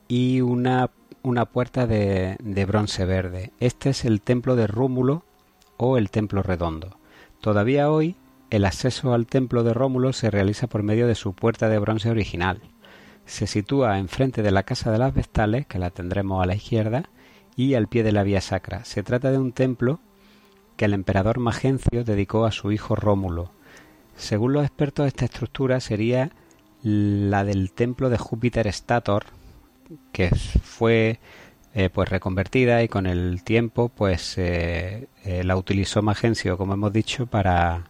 y 0.08 0.42
una 0.42 0.90
una 1.22 1.46
puerta 1.46 1.86
de, 1.86 2.38
de 2.40 2.66
bronce 2.66 3.06
verde. 3.06 3.52
Este 3.60 3.90
es 3.90 4.06
el 4.06 4.22
templo 4.22 4.56
de 4.56 4.68
Rómulo 4.68 5.24
o 5.78 5.98
el 5.98 6.10
templo 6.10 6.44
redondo. 6.44 6.98
Todavía 7.42 7.92
hoy 7.92 8.16
el 8.50 8.66
acceso 8.66 9.14
al 9.14 9.28
templo 9.28 9.64
de 9.64 9.74
Rómulo 9.74 10.14
se 10.14 10.32
realiza 10.32 10.68
por 10.68 10.84
medio 10.84 11.08
de 11.08 11.16
su 11.16 11.34
puerta 11.34 11.70
de 11.70 11.80
bronce 11.80 12.10
original. 12.10 12.62
Se 13.26 13.48
sitúa 13.48 14.00
enfrente 14.00 14.42
de 14.42 14.52
la 14.52 14.64
casa 14.64 14.92
de 14.92 14.98
las 14.98 15.14
Vestales, 15.14 15.68
que 15.68 15.78
la 15.78 15.92
tendremos 15.92 16.42
a 16.42 16.48
la 16.48 16.56
izquierda, 16.56 17.10
y 17.56 17.76
al 17.76 17.88
pie 17.88 18.04
de 18.04 18.12
la 18.12 18.24
vía 18.24 18.42
sacra. 18.42 18.86
Se 18.86 19.04
trata 19.04 19.32
de 19.32 19.38
un 19.38 19.52
templo 19.52 20.00
que 20.80 20.86
el 20.86 20.94
emperador 20.94 21.40
Magencio 21.40 22.06
dedicó 22.06 22.46
a 22.46 22.54
su 22.54 22.72
hijo 22.72 22.96
Rómulo. 22.96 23.52
Según 24.16 24.54
los 24.54 24.64
expertos, 24.64 25.08
esta 25.08 25.26
estructura 25.26 25.82
sería 25.82 26.32
la 26.84 27.44
del 27.44 27.74
templo 27.74 28.10
de 28.10 28.18
Júpiter 28.18 28.66
Stator, 28.72 29.26
que 30.14 30.30
fue 30.30 31.20
eh, 31.74 31.90
pues 31.90 32.08
reconvertida 32.08 32.82
y 32.82 32.88
con 32.88 33.08
el 33.08 33.44
tiempo 33.44 33.90
pues 33.90 34.38
eh, 34.38 35.10
eh, 35.26 35.44
la 35.44 35.58
utilizó 35.58 36.02
Magencio 36.02 36.58
como 36.58 36.76
hemos 36.76 36.94
dicho 36.94 37.28
para 37.28 37.84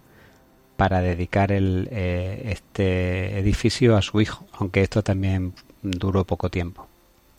para 0.75 1.01
dedicar 1.01 1.51
el, 1.51 1.87
este 1.91 3.37
edificio 3.37 3.97
a 3.97 4.01
su 4.01 4.19
hijo 4.19 4.47
aunque 4.53 4.81
esto 4.81 5.03
también 5.03 5.53
duró 5.81 6.25
poco 6.25 6.49
tiempo 6.49 6.87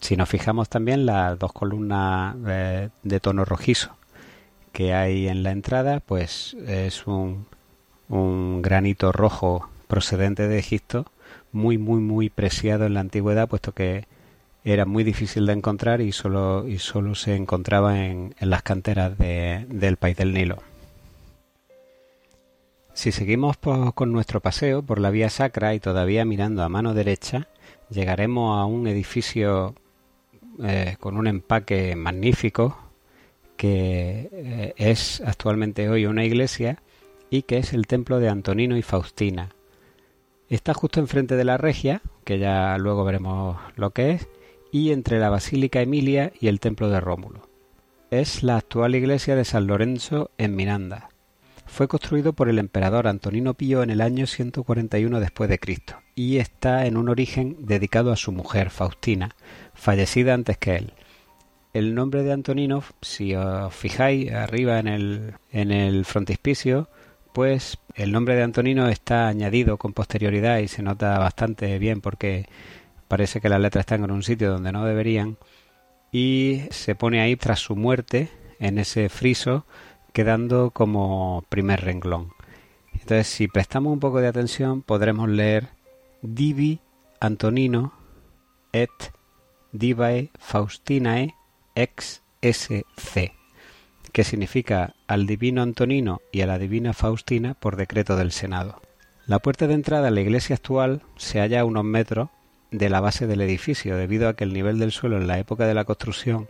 si 0.01 0.17
nos 0.17 0.29
fijamos 0.29 0.69
también 0.69 1.07
las 1.07 1.39
dos 1.39 1.53
columnas 1.53 2.37
de 2.43 3.21
tono 3.21 3.45
rojizo 3.45 4.00
que 4.73 4.95
hay 4.95 5.29
en 5.29 5.43
la 5.43 5.51
entrada 5.51 6.01
pues 6.01 6.55
es 6.67 7.07
un, 7.07 7.47
un 8.09 8.63
granito 8.63 9.13
rojo 9.13 9.69
procedente 9.89 10.49
de 10.49 10.59
Egipto 10.59 11.07
muy 11.53 11.79
muy 11.79 12.01
muy 12.01 12.31
preciado 12.31 12.87
en 12.87 12.95
la 12.95 13.01
antigüedad 13.01 13.49
puesto 13.49 13.73
que 13.73 14.07
era 14.65 14.85
muy 14.85 15.05
difícil 15.05 15.47
de 15.47 15.55
encontrar 15.55 16.01
y 16.01 16.13
solo, 16.13 16.69
y 16.69 16.79
solo 16.79 17.15
se 17.15 17.35
encontraba 17.35 18.05
en, 18.05 18.35
en 18.39 18.51
las 18.51 18.63
canteras 18.63 19.17
de, 19.17 19.67
del 19.69 19.97
país 19.97 20.17
del 20.17 20.35
Nilo. 20.35 20.59
Si 22.93 23.13
seguimos 23.13 23.57
con 23.57 24.13
nuestro 24.13 24.41
paseo 24.41 24.83
por 24.83 24.99
la 24.99 25.11
vía 25.11 25.31
sacra 25.31 25.75
y 25.75 25.81
todavía 25.81 26.27
mirando 26.27 26.63
a 26.63 26.69
mano 26.69 26.93
derecha, 26.93 27.49
llegaremos 27.89 28.59
a 28.59 28.67
un 28.67 28.87
edificio 28.87 29.75
eh, 30.63 30.97
con 31.01 31.17
un 31.17 31.27
empaque 31.27 31.97
magnífico 31.97 32.77
que 33.61 34.31
eh, 34.33 34.75
es 34.79 35.21
actualmente 35.21 35.91
hoy 35.91 36.07
una 36.07 36.25
iglesia 36.25 36.83
y 37.29 37.43
que 37.43 37.59
es 37.59 37.75
el 37.75 37.87
templo 37.87 38.19
de 38.19 38.31
Antonino 38.31 38.75
y 38.79 38.81
Faustina. 38.81 39.51
Está 40.49 40.73
justo 40.73 40.99
enfrente 40.99 41.37
de 41.37 41.45
la 41.45 41.59
regia, 41.59 42.01
que 42.25 42.39
ya 42.39 42.79
luego 42.79 43.05
veremos 43.05 43.59
lo 43.77 43.91
que 43.91 44.13
es, 44.13 44.29
y 44.73 44.93
entre 44.93 45.19
la 45.19 45.29
Basílica 45.29 45.83
Emilia 45.83 46.33
y 46.41 46.49
el 46.49 46.59
Templo 46.59 46.89
de 46.89 47.01
Rómulo. 47.01 47.51
Es 48.11 48.43
la 48.43 48.57
actual 48.57 48.95
iglesia 48.95 49.37
de 49.37 49.45
San 49.45 49.67
Lorenzo 49.67 50.31
en 50.39 50.57
Miranda. 50.57 51.11
Fue 51.67 51.87
construido 51.87 52.33
por 52.33 52.49
el 52.49 52.59
emperador 52.59 53.09
Antonino 53.09 53.53
Pío 53.53 53.83
en 53.83 53.91
el 53.91 54.01
año 54.01 54.27
141 54.27 55.21
después 55.21 55.51
de 55.51 55.59
Cristo 55.59 55.97
y 56.15 56.39
está 56.39 56.87
en 56.87 56.97
un 56.97 57.11
origen 57.11 57.59
dedicado 57.67 58.11
a 58.11 58.17
su 58.17 58.33
mujer 58.33 58.71
Faustina, 58.71 59.37
fallecida 59.75 60.33
antes 60.33 60.57
que 60.57 60.77
él. 60.77 60.95
El 61.73 61.95
nombre 61.95 62.25
de 62.25 62.33
Antonino, 62.33 62.83
si 63.01 63.35
os 63.35 63.73
fijáis 63.73 64.33
arriba 64.33 64.81
en 64.81 64.89
el, 64.89 65.35
en 65.53 65.71
el 65.71 66.05
frontispicio, 66.05 66.89
pues 67.33 67.79
el 67.95 68.11
nombre 68.11 68.35
de 68.35 68.43
Antonino 68.43 68.89
está 68.89 69.29
añadido 69.29 69.77
con 69.79 69.93
posterioridad 69.93 70.59
y 70.59 70.69
se 70.69 70.83
nota 70.83 71.19
bastante 71.19 71.79
bien 71.79 72.01
porque 72.01 72.47
parece 73.07 73.41
que 73.41 73.49
las 73.49 73.61
letras 73.61 73.83
están 73.83 74.03
en 74.03 74.11
un 74.11 74.25
sitio 74.25 74.51
donde 74.51 74.73
no 74.73 74.85
deberían 74.85 75.37
y 76.11 76.63
se 76.71 76.97
pone 76.97 77.21
ahí 77.21 77.37
tras 77.37 77.61
su 77.61 77.77
muerte 77.77 78.31
en 78.59 78.79
ese 78.79 79.09
friso 79.09 79.65
quedando 80.13 80.73
como 80.73 81.45
primer 81.49 81.83
renglón. 81.83 82.33
Entonces, 82.93 83.29
si 83.29 83.47
prestamos 83.47 83.93
un 83.93 84.01
poco 84.01 84.21
de 84.21 84.27
atención, 84.27 84.83
podremos 84.83 85.29
leer 85.29 85.69
Divi 86.23 86.81
Antonino 87.21 87.93
et 88.73 88.91
Divae 89.73 90.31
Faustinae 90.39 91.35
ex 91.83 92.23
que 94.13 94.25
significa 94.25 94.95
al 95.07 95.27
divino 95.27 95.63
Antonino 95.63 96.21
y 96.33 96.41
a 96.41 96.47
la 96.47 96.59
divina 96.59 96.93
Faustina 96.93 97.55
por 97.55 97.77
decreto 97.77 98.17
del 98.17 98.33
Senado. 98.33 98.81
La 99.27 99.39
puerta 99.39 99.67
de 99.67 99.75
entrada 99.75 100.09
a 100.09 100.11
la 100.11 100.21
iglesia 100.21 100.57
actual 100.57 101.03
se 101.17 101.41
halla 101.41 101.61
a 101.61 101.65
unos 101.65 101.85
metros 101.85 102.31
de 102.71 102.89
la 102.89 103.01
base 103.01 103.27
del 103.27 103.41
edificio, 103.41 103.97
debido 103.97 104.29
a 104.29 104.35
que 104.35 104.45
el 104.45 104.53
nivel 104.53 104.79
del 104.79 104.93
suelo 104.93 105.17
en 105.17 105.27
la 105.27 105.39
época 105.39 105.67
de 105.67 105.75
la 105.75 105.85
construcción 105.85 106.49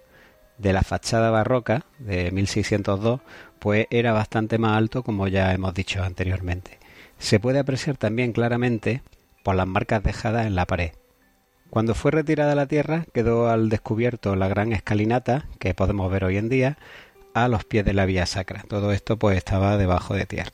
de 0.59 0.73
la 0.73 0.83
fachada 0.83 1.31
barroca 1.31 1.87
de 1.99 2.31
1602 2.31 3.21
pues 3.59 3.87
era 3.91 4.13
bastante 4.13 4.59
más 4.59 4.77
alto 4.77 5.03
como 5.03 5.29
ya 5.29 5.53
hemos 5.53 5.75
dicho 5.75 6.03
anteriormente. 6.03 6.79
Se 7.19 7.41
puede 7.41 7.59
apreciar 7.59 7.97
también 7.97 8.33
claramente 8.33 9.03
por 9.43 9.55
las 9.55 9.67
marcas 9.67 10.03
dejadas 10.03 10.47
en 10.47 10.55
la 10.55 10.67
pared. 10.67 10.93
Cuando 11.71 11.95
fue 11.95 12.11
retirada 12.11 12.57
la 12.57 12.67
tierra 12.67 13.07
quedó 13.15 13.49
al 13.49 13.69
descubierto 13.69 14.35
la 14.35 14.49
gran 14.49 14.73
escalinata 14.73 15.47
que 15.61 15.73
podemos 15.73 16.11
ver 16.11 16.25
hoy 16.25 16.37
en 16.37 16.49
día 16.49 16.79
a 17.33 17.47
los 17.47 17.65
pies 17.65 17.85
de 17.85 17.95
la 17.95 18.07
vía 18.07 18.27
sacra. 18.27 18.65
Todo 18.69 18.93
esto 18.93 19.17
pues 19.17 19.37
estaba 19.37 19.77
debajo 19.77 20.15
de 20.15 20.27
tierra. 20.27 20.51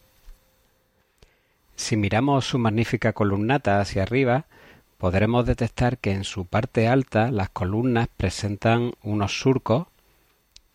Si 1.74 1.96
miramos 1.96 2.46
su 2.46 2.58
magnífica 2.58 3.14
columnata 3.14 3.80
hacia 3.80 4.02
arriba, 4.02 4.44
podremos 4.98 5.46
detectar 5.46 5.96
que 5.96 6.12
en 6.12 6.24
su 6.24 6.44
parte 6.44 6.86
alta 6.86 7.30
las 7.30 7.48
columnas 7.48 8.08
presentan 8.14 8.92
unos 9.02 9.40
surcos 9.40 9.86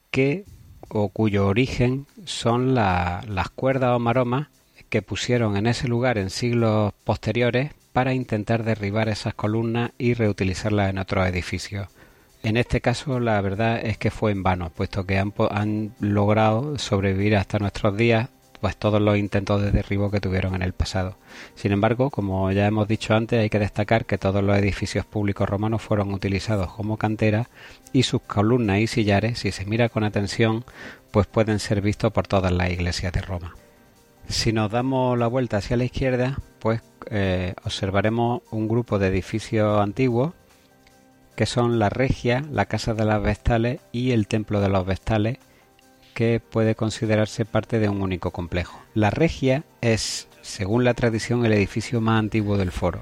que 0.10 0.46
o 0.90 1.10
cuyo 1.10 1.48
origen 1.48 2.08
son 2.26 2.74
las 2.74 3.50
cuerdas 3.56 3.96
o 3.96 4.00
maromas 4.00 4.48
que 4.90 5.04
pusieron 5.04 5.56
en 5.56 5.68
ese 5.68 5.88
lugar 5.88 6.18
en 6.18 6.32
siglos 6.32 6.94
posteriores 7.04 7.72
para 7.94 8.14
intentar 8.14 8.64
derribar 8.64 9.10
esas 9.10 9.34
columnas 9.34 9.92
y 9.98 10.14
reutilizarlas 10.14 10.90
en 10.90 10.98
otros 10.98 11.28
edificios. 11.28 11.88
En 12.44 12.58
este 12.58 12.82
caso 12.82 13.20
la 13.20 13.40
verdad 13.42 13.80
es 13.84 13.98
que 13.98 14.12
fue 14.12 14.32
en 14.32 14.44
vano, 14.44 14.72
puesto 14.72 15.06
que 15.06 15.20
han, 15.20 15.34
han 15.52 15.94
logrado 16.00 16.78
sobrevivir 16.78 17.36
hasta 17.36 17.60
nuestros 17.60 17.96
días 17.96 18.30
pues 18.62 18.78
todos 18.78 19.02
los 19.02 19.18
intentos 19.18 19.62
de 19.62 19.72
derribo 19.72 20.12
que 20.12 20.22
tuvieron 20.22 20.54
en 20.54 20.62
el 20.62 20.72
pasado. 20.72 21.18
Sin 21.56 21.72
embargo, 21.72 22.12
como 22.12 22.52
ya 22.52 22.68
hemos 22.68 22.88
dicho 22.88 23.16
antes, 23.16 23.40
hay 23.40 23.50
que 23.50 23.58
destacar 23.58 24.06
que 24.06 24.20
todos 24.20 24.44
los 24.44 24.56
edificios 24.56 25.04
públicos 25.04 25.50
romanos 25.50 25.82
fueron 25.82 26.14
utilizados 26.14 26.72
como 26.72 26.98
cantera 26.98 27.50
y 27.92 28.04
sus 28.04 28.22
columnas 28.22 28.80
y 28.80 28.88
sillares, 28.88 29.40
si 29.40 29.52
se 29.52 29.66
mira 29.66 29.90
con 29.90 30.04
atención, 30.04 30.64
pues 31.10 31.26
pueden 31.26 31.60
ser 31.60 31.82
vistos 31.82 32.14
por 32.14 32.28
todas 32.28 32.52
las 32.52 32.70
iglesias 32.70 33.12
de 33.12 33.22
Roma. 33.22 33.56
Si 34.30 34.54
nos 34.54 34.70
damos 34.72 35.18
la 35.18 35.28
vuelta 35.28 35.58
hacia 35.58 35.76
la 35.76 35.86
izquierda, 35.86 36.38
pues 36.60 36.82
eh, 37.10 37.54
observaremos 37.64 38.42
un 38.52 38.68
grupo 38.68 39.00
de 39.00 39.08
edificios 39.08 39.80
antiguos 39.80 40.34
que 41.36 41.46
son 41.46 41.80
la 41.80 41.90
Regia, 41.90 42.44
la 42.52 42.66
Casa 42.66 42.94
de 42.94 43.06
las 43.06 43.22
Vestales 43.22 43.80
y 43.92 44.12
el 44.12 44.28
Templo 44.28 44.62
de 44.62 44.70
los 44.70 44.86
Vestales, 44.86 45.38
que 46.14 46.40
puede 46.40 46.76
considerarse 46.76 47.46
parte 47.46 47.80
de 47.80 47.90
un 47.90 48.02
único 48.02 48.32
complejo. 48.32 48.80
La 48.94 49.10
Regia 49.10 49.64
es, 49.82 50.28
según 50.42 50.84
la 50.84 50.94
tradición, 50.94 51.46
el 51.46 51.54
edificio 51.54 52.02
más 52.02 52.20
antiguo 52.20 52.58
del 52.58 52.72
foro. 52.72 53.02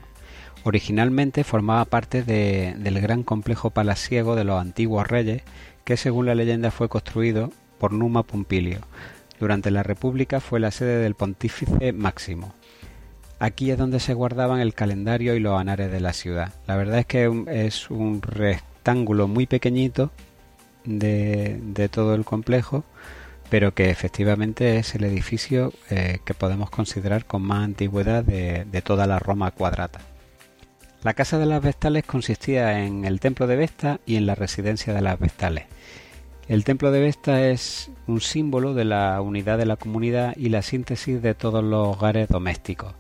Originalmente 0.63 1.44
formaba 1.44 1.86
parte 1.86 2.24
del 2.24 3.02
gran 3.02 3.23
complejo 3.23 3.71
palaciego 3.71 4.36
de 4.36 4.43
los 4.43 4.62
antiguos 4.62 5.08
reyes, 5.08 5.41
que 5.84 5.97
según 5.97 6.26
la 6.26 6.36
leyenda 6.36 6.71
fue 6.71 6.89
construido 6.89 7.52
por 7.78 7.93
Numa 7.93 8.23
Pompilio. 8.23 8.80
Durante 9.39 9.71
la 9.71 9.84
República 9.84 10.39
fue 10.41 10.60
la 10.60 10.71
sede 10.71 11.00
del 11.00 11.15
pontífice 11.15 11.93
Máximo. 11.93 12.54
Aquí 13.39 13.71
es 13.71 13.78
donde 13.78 14.02
se 14.02 14.13
guardaban 14.13 14.60
el 14.60 14.73
calendario 14.73 15.34
y 15.34 15.39
los 15.39 15.60
anares 15.60 15.89
de 15.91 16.02
la 16.02 16.12
ciudad. 16.12 16.54
La 16.67 16.75
verdad 16.75 16.99
es 16.99 17.06
que 17.06 17.32
es 17.47 17.89
un 17.89 18.21
rectángulo 18.21 19.30
muy 19.30 19.47
pequeñito 19.47 20.12
de, 20.84 21.89
todo 21.89 22.15
el 22.15 22.25
complejo, 22.25 22.84
pero 23.49 23.73
que 23.73 23.89
efectivamente 23.89 24.78
es 24.78 24.93
el 24.95 25.06
edificio 25.06 25.71
eh, 25.89 26.19
que 26.25 26.34
podemos 26.34 26.69
considerar 26.69 27.25
con 27.25 27.41
más 27.41 27.63
antigüedad 27.63 28.25
de, 28.25 28.82
toda 28.84 29.08
la 29.08 29.19
Roma 29.19 29.52
cuadrata. 29.52 30.02
La 31.02 31.13
casa 31.13 31.38
de 31.38 31.45
las 31.45 31.62
Vestales 31.62 32.04
consistía 32.04 32.84
en 32.84 33.06
el 33.06 33.21
templo 33.21 33.47
de 33.47 33.56
Vesta 33.56 34.02
y 34.06 34.17
en 34.17 34.25
la 34.25 34.36
residencia 34.36 34.93
de 34.93 35.02
las 35.02 35.17
Vestales. 35.17 35.63
El 36.49 36.63
templo 36.63 36.91
de 36.91 36.99
Vesta 36.99 37.47
es 37.47 37.91
un 38.07 38.21
símbolo 38.21 38.73
de 38.73 38.83
la 38.83 39.21
unidad 39.21 39.59
de 39.59 39.67
la 39.67 39.75
comunidad 39.75 40.35
y 40.35 40.49
la 40.49 40.63
síntesis 40.63 41.21
de 41.21 41.35
todos 41.35 41.63
los 41.63 41.95
hogares 41.95 42.27
domésticos. 42.27 42.95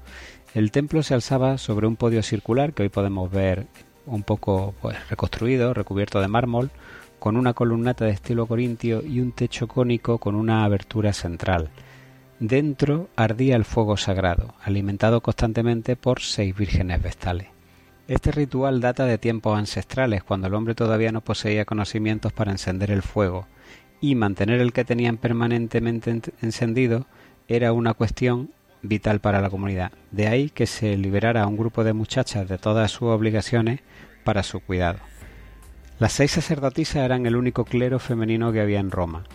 El 0.53 0.69
templo 0.69 1.01
se 1.01 1.15
alzaba 1.15 1.57
sobre 1.57 1.87
un 1.87 1.95
podio 1.95 2.21
circular 2.21 2.73
que 2.73 2.83
hoy 2.83 2.89
podemos 2.89 3.31
ver 3.31 3.65
un 4.05 4.21
poco 4.21 4.75
pues, 4.83 4.97
reconstruido, 5.09 5.73
recubierto 5.73 6.21
de 6.21 6.27
mármol, 6.27 6.69
con 7.17 7.37
una 7.37 7.55
columnata 7.55 8.05
de 8.05 8.11
estilo 8.11 8.45
corintio 8.45 9.01
y 9.03 9.19
un 9.19 9.31
techo 9.31 9.67
cónico 9.67 10.19
con 10.19 10.35
una 10.35 10.63
abertura 10.63 11.11
central. 11.11 11.71
Dentro 12.39 13.09
ardía 13.15 13.55
el 13.55 13.65
fuego 13.65 13.97
sagrado, 13.97 14.53
alimentado 14.61 15.21
constantemente 15.21 15.95
por 15.95 16.21
seis 16.21 16.55
vírgenes 16.55 17.01
vestales. 17.01 17.47
Este 18.09 18.31
ritual 18.31 18.81
data 18.81 19.05
de 19.05 19.19
tiempos 19.19 19.55
ancestrales, 19.55 20.23
cuando 20.23 20.47
el 20.47 20.55
hombre 20.55 20.73
todavía 20.73 21.11
no 21.11 21.21
poseía 21.21 21.65
conocimientos 21.65 22.33
para 22.33 22.49
encender 22.49 22.89
el 22.89 23.03
fuego, 23.03 23.45
y 24.01 24.15
mantener 24.15 24.61
el 24.61 24.73
que 24.73 24.83
tenían 24.83 25.17
permanentemente 25.17 26.19
encendido 26.41 27.05
era 27.47 27.71
una 27.71 27.93
cuestión 27.93 28.49
vital 28.81 29.19
para 29.19 29.41
la 29.41 29.51
comunidad. 29.51 29.91
De 30.09 30.25
ahí 30.25 30.49
que 30.49 30.65
se 30.65 30.97
liberara 30.97 31.43
a 31.43 31.45
un 31.45 31.55
grupo 31.55 31.83
de 31.83 31.93
muchachas 31.93 32.49
de 32.49 32.57
todas 32.57 32.89
sus 32.89 33.09
obligaciones 33.09 33.81
para 34.23 34.41
su 34.41 34.59
cuidado. 34.59 34.97
Las 35.99 36.13
seis 36.13 36.31
sacerdotisas 36.31 37.03
eran 37.03 37.27
el 37.27 37.35
único 37.35 37.63
clero 37.63 37.99
femenino 37.99 38.51
que 38.51 38.61
había 38.61 38.79
en 38.79 38.89
Roma. 38.89 39.25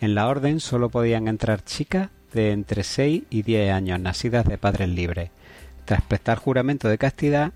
En 0.00 0.14
la 0.14 0.28
orden 0.28 0.60
solo 0.60 0.88
podían 0.88 1.28
entrar 1.28 1.62
chicas 1.62 2.08
de 2.32 2.52
entre 2.52 2.84
6 2.84 3.24
y 3.28 3.42
10 3.42 3.70
años, 3.70 4.00
nacidas 4.00 4.46
de 4.46 4.56
padres 4.56 4.88
libres. 4.88 5.30
Tras 5.84 6.00
prestar 6.00 6.38
juramento 6.38 6.88
de 6.88 6.96
castidad, 6.96 7.52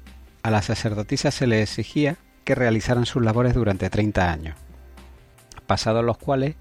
a 0.48 0.50
las 0.50 0.64
sacerdotisas 0.64 1.34
se 1.34 1.46
les 1.46 1.62
exigía 1.68 2.16
que 2.44 2.54
realizaran 2.54 3.06
sus 3.06 3.22
labores 3.22 3.54
durante 3.54 3.90
30 3.90 4.32
años, 4.32 4.56
pasados 5.66 6.04
los 6.04 6.18
cuales 6.18 6.56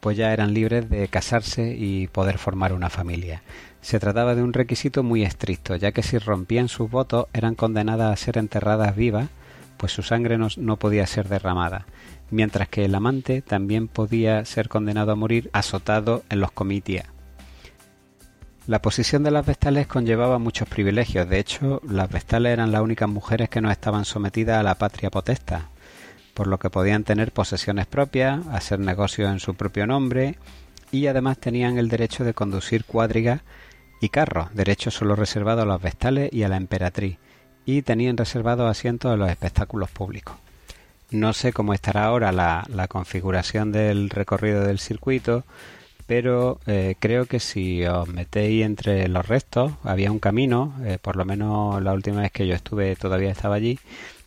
pues 0.00 0.16
ya 0.16 0.32
eran 0.32 0.54
libres 0.54 0.88
de 0.88 1.08
casarse 1.08 1.74
y 1.76 2.06
poder 2.06 2.38
formar 2.38 2.72
una 2.72 2.88
familia. 2.88 3.42
Se 3.82 3.98
trataba 3.98 4.34
de 4.34 4.42
un 4.42 4.52
requisito 4.52 5.02
muy 5.02 5.24
estricto, 5.24 5.76
ya 5.76 5.92
que 5.92 6.02
si 6.02 6.18
rompían 6.18 6.68
sus 6.68 6.90
votos 6.90 7.26
eran 7.32 7.54
condenadas 7.54 8.12
a 8.12 8.24
ser 8.24 8.38
enterradas 8.38 8.96
vivas 8.96 9.28
pues 9.76 9.92
su 9.92 10.02
sangre 10.02 10.38
no, 10.38 10.76
podía 10.76 11.06
ser 11.06 11.28
derramada, 11.28 11.86
mientras 12.30 12.68
que 12.68 12.84
el 12.84 12.94
amante 12.94 13.42
también 13.42 13.88
podía 13.88 14.44
ser 14.44 14.68
condenado 14.68 15.12
a 15.12 15.16
morir 15.16 15.50
azotado 15.52 16.24
en 16.28 16.40
los 16.40 16.50
comitias. 16.50 17.06
La 18.68 18.82
posición 18.82 19.22
de 19.22 19.30
las 19.30 19.46
vestales 19.46 19.86
conllevaba 19.86 20.38
muchos 20.38 20.68
privilegios, 20.68 21.26
de 21.26 21.38
hecho, 21.38 21.80
las 21.88 22.10
vestales 22.10 22.52
eran 22.52 22.70
las 22.70 22.82
únicas 22.82 23.08
mujeres 23.08 23.48
que 23.48 23.62
no 23.62 23.70
estaban 23.70 24.04
sometidas 24.04 24.60
a 24.60 24.62
la 24.62 24.74
patria 24.74 25.08
potesta, 25.08 25.70
por 26.34 26.48
lo 26.48 26.58
que 26.58 26.68
podían 26.68 27.02
tener 27.02 27.32
posesiones 27.32 27.86
propias, 27.86 28.46
hacer 28.48 28.78
negocios 28.78 29.32
en 29.32 29.40
su 29.40 29.54
propio 29.54 29.86
nombre 29.86 30.36
y 30.92 31.06
además 31.06 31.38
tenían 31.38 31.78
el 31.78 31.88
derecho 31.88 32.24
de 32.24 32.34
conducir 32.34 32.84
cuadrigas 32.84 33.40
y 34.02 34.10
carros, 34.10 34.54
derecho 34.54 34.90
solo 34.90 35.16
reservado 35.16 35.62
a 35.62 35.66
las 35.66 35.80
vestales 35.80 36.30
y 36.30 36.42
a 36.42 36.48
la 36.48 36.58
emperatriz, 36.58 37.16
y 37.64 37.80
tenían 37.80 38.18
reservados 38.18 38.70
asientos 38.70 39.14
en 39.14 39.20
los 39.20 39.30
espectáculos 39.30 39.90
públicos. 39.90 40.36
No 41.10 41.32
sé 41.32 41.54
cómo 41.54 41.72
estará 41.72 42.04
ahora 42.04 42.32
la, 42.32 42.86
configuración 42.86 43.72
del 43.72 44.10
recorrido 44.10 44.62
del 44.62 44.78
circuito, 44.78 45.44
pero 46.08 46.58
eh, 46.66 46.94
creo 46.98 47.26
que 47.26 47.38
si 47.38 47.84
os 47.84 48.08
metéis 48.08 48.64
entre 48.64 49.08
los 49.08 49.28
restos, 49.28 49.72
había 49.84 50.10
un 50.10 50.18
camino, 50.18 50.74
eh, 50.82 50.96
por 51.00 51.16
lo 51.16 51.26
menos 51.26 51.82
la 51.82 51.92
última 51.92 52.22
vez 52.22 52.32
que 52.32 52.46
yo 52.46 52.54
estuve 52.54 52.96
todavía 52.96 53.30
estaba 53.30 53.56
allí, 53.56 53.78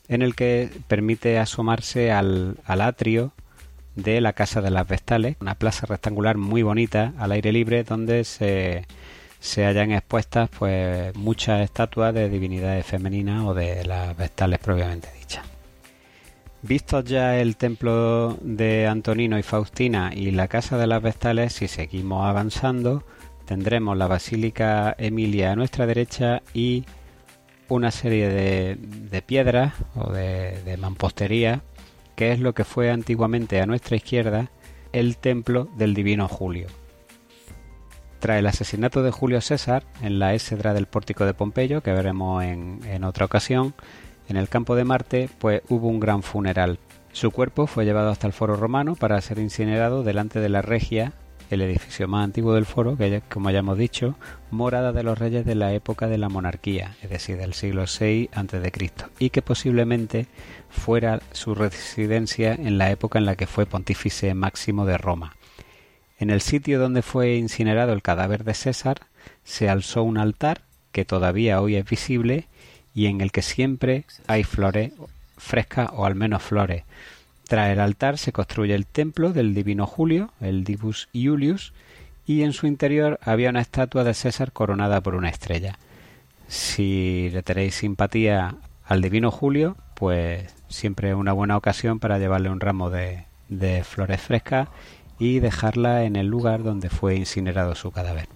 en 0.08 0.22
el 0.22 0.36
que 0.36 0.70
permite 0.88 1.39
asomarse 1.39 2.12
al, 2.12 2.60
atrio 2.67 3.34
de 3.96 4.22
la 4.22 4.34
Casa 4.34 4.62
de 4.62 4.70
las 4.70 4.88
Vestales, 4.88 5.38
una 5.41 5.56
plaza 5.56 5.88
rectangular 5.88 6.38
muy 6.38 6.62
bonita 6.62 7.13
al 7.17 7.32
aire 7.32 7.52
libre 7.52 7.84
donde 7.84 8.24
se 8.26 8.86
se 9.39 9.65
hayan 9.65 9.91
expuestas 9.91 10.50
pues 10.50 11.15
muchas 11.15 11.62
estatuas 11.62 12.13
de 12.13 12.30
divinidades 12.30 12.86
femeninas 12.86 13.44
o 13.44 13.56
de 13.56 13.84
las 13.86 14.15
vestales 14.15 14.60
propiamente 14.60 15.10
dichas. 15.20 15.44
Vistos 16.63 17.06
ya 17.06 17.39
el 17.39 17.58
templo 17.58 18.38
de 18.41 18.86
Antonino 18.86 19.39
y 19.39 19.43
Faustina 19.43 20.12
y 20.13 20.30
la 20.30 20.47
casa 20.47 20.78
de 20.78 20.86
las 20.86 21.02
vestales, 21.02 21.54
si 21.54 21.67
seguimos 21.67 22.26
avanzando, 22.28 23.04
tendremos 23.45 23.97
la 23.97 24.08
Basílica 24.08 24.95
Emilia 25.00 25.52
a 25.52 25.56
nuestra 25.56 25.88
derecha 25.88 26.43
y 26.54 26.86
una 27.67 27.89
serie 27.89 28.30
de, 28.30 29.21
piedras 29.24 29.74
o 29.95 30.12
de, 30.12 30.62
de 30.63 30.78
mampostería, 30.78 31.63
que 32.15 32.32
es 32.32 32.39
lo 32.39 32.54
que 32.54 32.63
fue 32.63 32.91
antiguamente 32.91 33.60
a 33.60 33.65
nuestra 33.65 33.95
izquierda 33.95 34.52
el 34.93 35.17
templo 35.17 35.67
del 35.78 35.95
Divino 35.95 36.28
Julio. 36.28 36.67
Tras 38.19 38.38
el 38.38 38.45
asesinato 38.45 39.02
de 39.02 39.10
Julio 39.10 39.41
César 39.41 39.84
en 40.04 40.19
la 40.19 40.36
Ésedra 40.36 40.76
del 40.76 40.86
Pórtico 40.86 41.26
de 41.26 41.34
Pompeyo, 41.34 41.82
que 41.82 41.91
veremos 41.91 42.43
en, 42.43 42.82
en 42.86 43.04
otra 43.04 43.26
ocasión, 43.26 43.74
en 44.32 44.38
el 44.38 44.50
campo 44.50 44.76
de 44.76 44.84
Marte, 44.84 45.30
pues 45.39 45.62
hubo 45.70 45.88
un 45.88 46.00
gran 46.00 46.24
funeral. 46.24 46.80
Su 47.12 47.32
cuerpo 47.32 47.67
fue 47.67 47.86
llevado 47.86 48.10
hasta 48.10 48.28
el 48.28 48.34
foro 48.34 48.56
romano 48.56 48.96
para 48.96 49.20
ser 49.22 49.39
incinerado 49.39 50.04
delante 50.04 50.39
de 50.39 50.50
la 50.50 50.62
regia 50.62 51.13
el 51.52 51.62
edificio 51.62 52.08
más 52.08 52.24
antiguo 52.24 52.54
del 52.54 52.65
foro, 52.65 52.96
que 52.96 53.22
como 53.30 53.52
ya 53.52 53.60
hemos 53.60 53.78
dicho, 53.78 54.15
morada 54.52 54.94
de 54.94 55.04
los 55.04 55.20
reyes 55.20 55.46
de 55.46 55.56
la 55.56 55.74
época 55.74 56.08
de 56.08 56.17
la 56.17 56.30
monarquía, 56.30 56.96
es 57.02 57.10
decir, 57.10 57.38
del 57.38 57.54
siglo 57.54 57.84
VI 57.84 58.30
a.C., 58.34 58.91
y 59.20 59.32
que 59.32 59.41
posiblemente 59.41 60.28
fuera 60.70 61.20
su 61.34 61.54
residencia 61.54 62.54
en 62.54 62.78
la 62.78 62.89
época 62.89 63.20
en 63.20 63.26
la 63.26 63.36
que 63.36 63.48
fue 63.48 63.65
pontífice 63.65 64.34
máximo 64.34 64.86
de 64.86 64.98
Roma. 64.98 65.36
En 66.20 66.30
el 66.30 66.39
sitio 66.39 66.80
donde 66.80 67.02
fue 67.02 67.36
incinerado 67.36 67.91
el 67.91 68.02
cadáver 68.02 68.46
de 68.46 68.54
César 68.54 69.02
se 69.44 69.67
alzó 69.67 70.04
un 70.04 70.17
altar 70.17 70.62
que 70.94 71.04
todavía 71.04 71.62
hoy 71.62 71.76
es 71.76 71.89
visible 71.89 72.48
y 72.94 73.08
en 73.08 73.22
el 73.22 73.32
que 73.32 73.42
siempre 73.42 74.06
hay 74.28 74.44
flores 74.44 74.92
frescas 75.38 75.90
o 75.94 76.06
al 76.06 76.16
menos 76.16 76.44
flores, 76.44 76.84
tras 77.52 77.70
el 77.70 77.82
altar 77.82 78.18
se 78.18 78.32
construye 78.32 78.74
el 78.76 78.86
templo 78.86 79.34
del 79.34 79.54
divino 79.54 79.86
Julio, 79.86 80.32
el 80.40 80.64
Divus 80.64 81.10
Iulius, 81.12 81.74
y 82.26 82.44
en 82.44 82.54
su 82.54 82.66
interior 82.66 83.20
había 83.22 83.50
una 83.50 83.60
estatua 83.60 84.06
de 84.06 84.14
César 84.14 84.54
coronada 84.54 85.02
por 85.02 85.16
una 85.16 85.28
estrella. 85.28 85.78
Si 86.48 87.30
le 87.34 87.44
tenéis 87.44 87.76
simpatía 87.76 88.56
al 88.86 89.02
divino 89.02 89.32
Julio, 89.32 89.76
pues 89.96 90.54
siempre 90.70 91.10
es 91.10 91.16
una 91.16 91.34
buena 91.34 91.58
ocasión 91.58 92.00
para 92.00 92.20
llevarle 92.20 92.50
un 92.50 92.62
ramo 92.62 92.90
de, 92.90 93.26
de 93.50 93.84
flores 93.84 94.22
frescas 94.22 94.70
y 95.20 95.40
dejarla 95.40 96.06
en 96.06 96.16
el 96.16 96.28
lugar 96.28 96.64
donde 96.64 96.90
fue 96.90 97.16
incinerado 97.16 97.76
su 97.76 97.92
cadáver. 97.92 98.30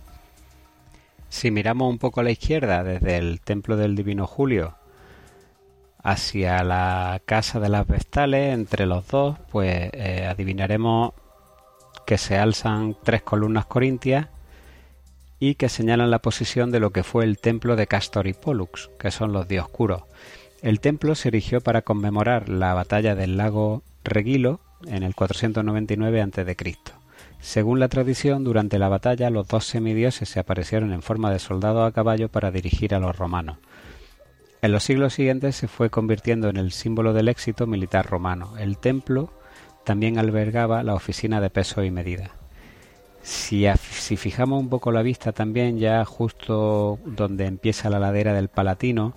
Si 1.35 1.51
miramos 1.51 1.89
un 1.89 1.97
poco 1.97 2.21
a 2.21 2.23
la 2.23 2.31
izquierda 2.31 2.81
desde 2.85 3.17
el 3.17 3.41
templo 3.41 3.75
del 3.75 3.93
divino 3.93 4.25
Julio 4.25 4.77
hacia 6.01 6.63
la 6.63 7.21
casa 7.25 7.59
de 7.59 7.67
las 7.67 7.85
Vestales, 7.85 8.53
entre 8.53 8.85
los 8.85 9.05
dos, 9.09 9.37
pues 9.51 9.89
eh, 9.91 10.27
adivinaremos 10.29 11.11
que 12.07 12.17
se 12.17 12.37
alzan 12.37 12.95
tres 13.03 13.21
columnas 13.21 13.65
corintias 13.65 14.29
y 15.37 15.55
que 15.55 15.67
señalan 15.67 16.09
la 16.09 16.19
posición 16.19 16.71
de 16.71 16.79
lo 16.79 16.91
que 16.91 17.03
fue 17.03 17.25
el 17.25 17.37
templo 17.37 17.75
de 17.75 17.87
Castor 17.87 18.27
y 18.27 18.33
Pollux, 18.33 18.89
que 18.97 19.11
son 19.11 19.33
los 19.33 19.45
dioscuros. 19.45 20.03
El 20.61 20.79
templo 20.79 21.15
se 21.15 21.27
erigió 21.27 21.59
para 21.59 21.81
conmemorar 21.81 22.47
la 22.47 22.73
batalla 22.73 23.13
del 23.13 23.35
lago 23.35 23.83
Regilo 24.05 24.61
en 24.87 25.03
el 25.03 25.15
499 25.15 26.21
a.C. 26.21 26.94
Según 27.45 27.79
la 27.79 27.89
tradición, 27.89 28.43
durante 28.43 28.79
la 28.79 28.89
batalla 28.89 29.29
los 29.29 29.47
dos 29.47 29.65
semidioses 29.65 30.27
se 30.27 30.39
aparecieron 30.39 30.91
en 30.91 31.03
forma 31.03 31.31
de 31.31 31.37
soldados 31.37 31.87
a 31.87 31.91
caballo 31.91 32.27
para 32.27 32.49
dirigir 32.49 32.95
a 32.95 32.99
los 32.99 33.15
romanos. 33.15 33.59
En 34.63 34.71
los 34.71 34.83
siglos 34.83 35.13
siguientes 35.13 35.55
se 35.55 35.67
fue 35.67 35.91
convirtiendo 35.91 36.49
en 36.49 36.57
el 36.57 36.71
símbolo 36.71 37.13
del 37.13 37.27
éxito 37.27 37.67
militar 37.67 38.07
romano. 38.07 38.57
El 38.57 38.79
templo 38.79 39.31
también 39.83 40.17
albergaba 40.17 40.81
la 40.81 40.95
oficina 40.95 41.39
de 41.39 41.51
peso 41.51 41.83
y 41.83 41.91
medida. 41.91 42.31
Si, 43.21 43.67
fijamos 44.17 44.59
un 44.59 44.69
poco 44.69 44.91
la 44.91 45.03
vista 45.03 45.31
también, 45.31 45.77
ya 45.77 46.03
justo 46.03 46.97
donde 47.05 47.45
empieza 47.45 47.91
la 47.91 47.99
ladera 47.99 48.33
del 48.33 48.47
Palatino 48.47 49.13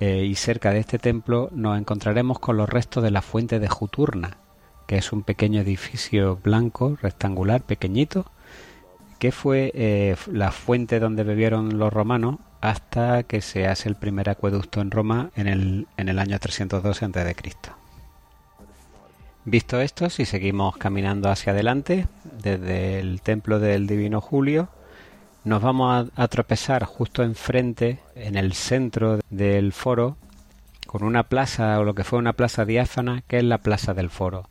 eh, 0.00 0.24
y 0.24 0.34
cerca 0.34 0.72
de 0.72 0.80
este 0.80 0.98
templo, 0.98 1.48
nos 1.52 1.78
encontraremos 1.78 2.40
con 2.40 2.56
los 2.56 2.68
restos 2.68 3.04
de 3.04 3.12
la 3.12 3.22
fuente 3.22 3.60
de 3.60 3.68
Juturna, 3.68 4.38
que 4.90 4.96
es 4.96 5.12
un 5.12 5.22
pequeño 5.22 5.60
edificio 5.60 6.40
blanco, 6.42 6.98
rectangular, 7.00 7.62
pequeñito, 7.62 8.26
que 9.20 9.30
fue 9.30 9.70
eh, 9.72 10.16
la 10.26 10.50
fuente 10.50 10.98
donde 10.98 11.22
bebieron 11.22 11.78
los 11.78 11.92
romanos 11.92 12.38
hasta 12.60 13.22
que 13.22 13.40
se 13.40 13.68
hace 13.68 13.88
el 13.88 13.94
primer 13.94 14.28
acueducto 14.28 14.80
en 14.80 14.90
Roma 14.90 15.30
en 15.36 15.46
el, 15.46 15.86
en 15.96 16.08
el 16.08 16.18
año 16.18 16.36
312 16.40 17.04
a.C. 17.04 17.36
Visto 19.44 19.80
esto, 19.80 20.10
si 20.10 20.24
seguimos 20.24 20.76
caminando 20.76 21.30
hacia 21.30 21.52
adelante, 21.52 22.08
desde 22.24 22.98
el 22.98 23.22
templo 23.22 23.60
del 23.60 23.86
Divino 23.86 24.20
Julio, 24.20 24.70
nos 25.44 25.62
vamos 25.62 26.10
a, 26.16 26.20
a 26.20 26.26
tropezar 26.26 26.82
justo 26.82 27.22
enfrente, 27.22 28.00
en 28.16 28.34
el 28.34 28.54
centro 28.54 29.20
del 29.30 29.72
foro, 29.72 30.16
con 30.88 31.04
una 31.04 31.22
plaza 31.22 31.78
o 31.78 31.84
lo 31.84 31.94
que 31.94 32.02
fue 32.02 32.18
una 32.18 32.32
plaza 32.32 32.64
diáfana, 32.64 33.22
que 33.28 33.38
es 33.38 33.44
la 33.44 33.58
Plaza 33.58 33.94
del 33.94 34.10
Foro. 34.10 34.48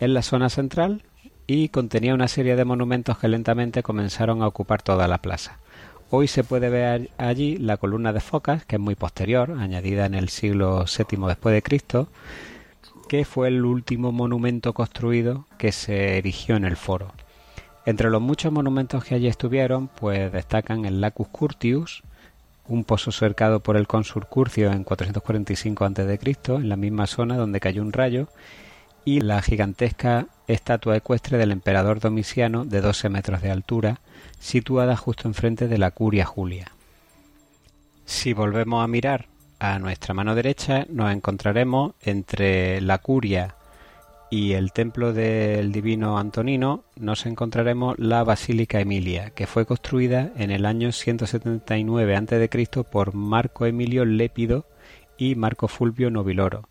Es 0.00 0.08
la 0.08 0.22
zona 0.22 0.48
central 0.48 1.02
y 1.48 1.70
contenía 1.70 2.14
una 2.14 2.28
serie 2.28 2.54
de 2.54 2.64
monumentos 2.64 3.18
que 3.18 3.26
lentamente 3.26 3.82
comenzaron 3.82 4.42
a 4.42 4.46
ocupar 4.46 4.80
toda 4.80 5.08
la 5.08 5.18
plaza. 5.18 5.58
Hoy 6.10 6.28
se 6.28 6.44
puede 6.44 6.68
ver 6.68 7.10
allí 7.18 7.56
la 7.56 7.78
columna 7.78 8.12
de 8.12 8.20
focas, 8.20 8.64
que 8.64 8.76
es 8.76 8.80
muy 8.80 8.94
posterior, 8.94 9.56
añadida 9.58 10.06
en 10.06 10.14
el 10.14 10.28
siglo 10.28 10.84
VII 10.84 11.26
después 11.26 11.52
de 11.52 11.62
Cristo, 11.62 12.08
que 13.08 13.24
fue 13.24 13.48
el 13.48 13.64
último 13.64 14.12
monumento 14.12 14.72
construido 14.72 15.46
que 15.58 15.72
se 15.72 16.18
erigió 16.18 16.54
en 16.54 16.64
el 16.64 16.76
foro. 16.76 17.12
Entre 17.84 18.08
los 18.08 18.22
muchos 18.22 18.52
monumentos 18.52 19.02
que 19.02 19.16
allí 19.16 19.26
estuvieron, 19.26 19.88
pues 19.88 20.30
destacan 20.30 20.84
el 20.84 21.00
Lacus 21.00 21.28
Curtius, 21.28 22.02
un 22.68 22.84
pozo 22.84 23.10
cercado 23.10 23.60
por 23.60 23.76
el 23.76 23.86
cónsul 23.88 24.26
Curcio 24.26 24.70
en 24.70 24.84
445 24.84 25.84
a.C., 25.84 26.18
en 26.54 26.68
la 26.68 26.76
misma 26.76 27.06
zona 27.06 27.36
donde 27.36 27.60
cayó 27.60 27.82
un 27.82 27.92
rayo, 27.92 28.28
y 29.04 29.20
la 29.20 29.42
gigantesca 29.42 30.26
estatua 30.46 30.96
ecuestre 30.96 31.38
del 31.38 31.52
emperador 31.52 32.00
Domiciano 32.00 32.64
de 32.64 32.80
12 32.80 33.08
metros 33.08 33.42
de 33.42 33.50
altura, 33.50 34.00
situada 34.38 34.96
justo 34.96 35.28
enfrente 35.28 35.68
de 35.68 35.78
la 35.78 35.90
Curia 35.90 36.24
Julia. 36.24 36.72
Si 38.04 38.32
volvemos 38.32 38.82
a 38.82 38.88
mirar 38.88 39.26
a 39.58 39.78
nuestra 39.78 40.14
mano 40.14 40.34
derecha, 40.34 40.86
nos 40.88 41.12
encontraremos 41.12 41.92
entre 42.02 42.80
la 42.80 42.98
Curia 42.98 43.54
y 44.30 44.52
el 44.52 44.72
templo 44.72 45.12
del 45.12 45.72
divino 45.72 46.18
Antonino, 46.18 46.84
nos 46.96 47.24
encontraremos 47.26 47.98
la 47.98 48.24
Basílica 48.24 48.80
Emilia, 48.80 49.30
que 49.30 49.46
fue 49.46 49.64
construida 49.64 50.30
en 50.36 50.50
el 50.50 50.66
año 50.66 50.92
179 50.92 52.16
a.C. 52.16 52.84
por 52.90 53.14
Marco 53.14 53.64
Emilio 53.64 54.04
Lépido 54.04 54.66
y 55.16 55.34
Marco 55.34 55.66
Fulvio 55.66 56.10
Noviloro. 56.10 56.68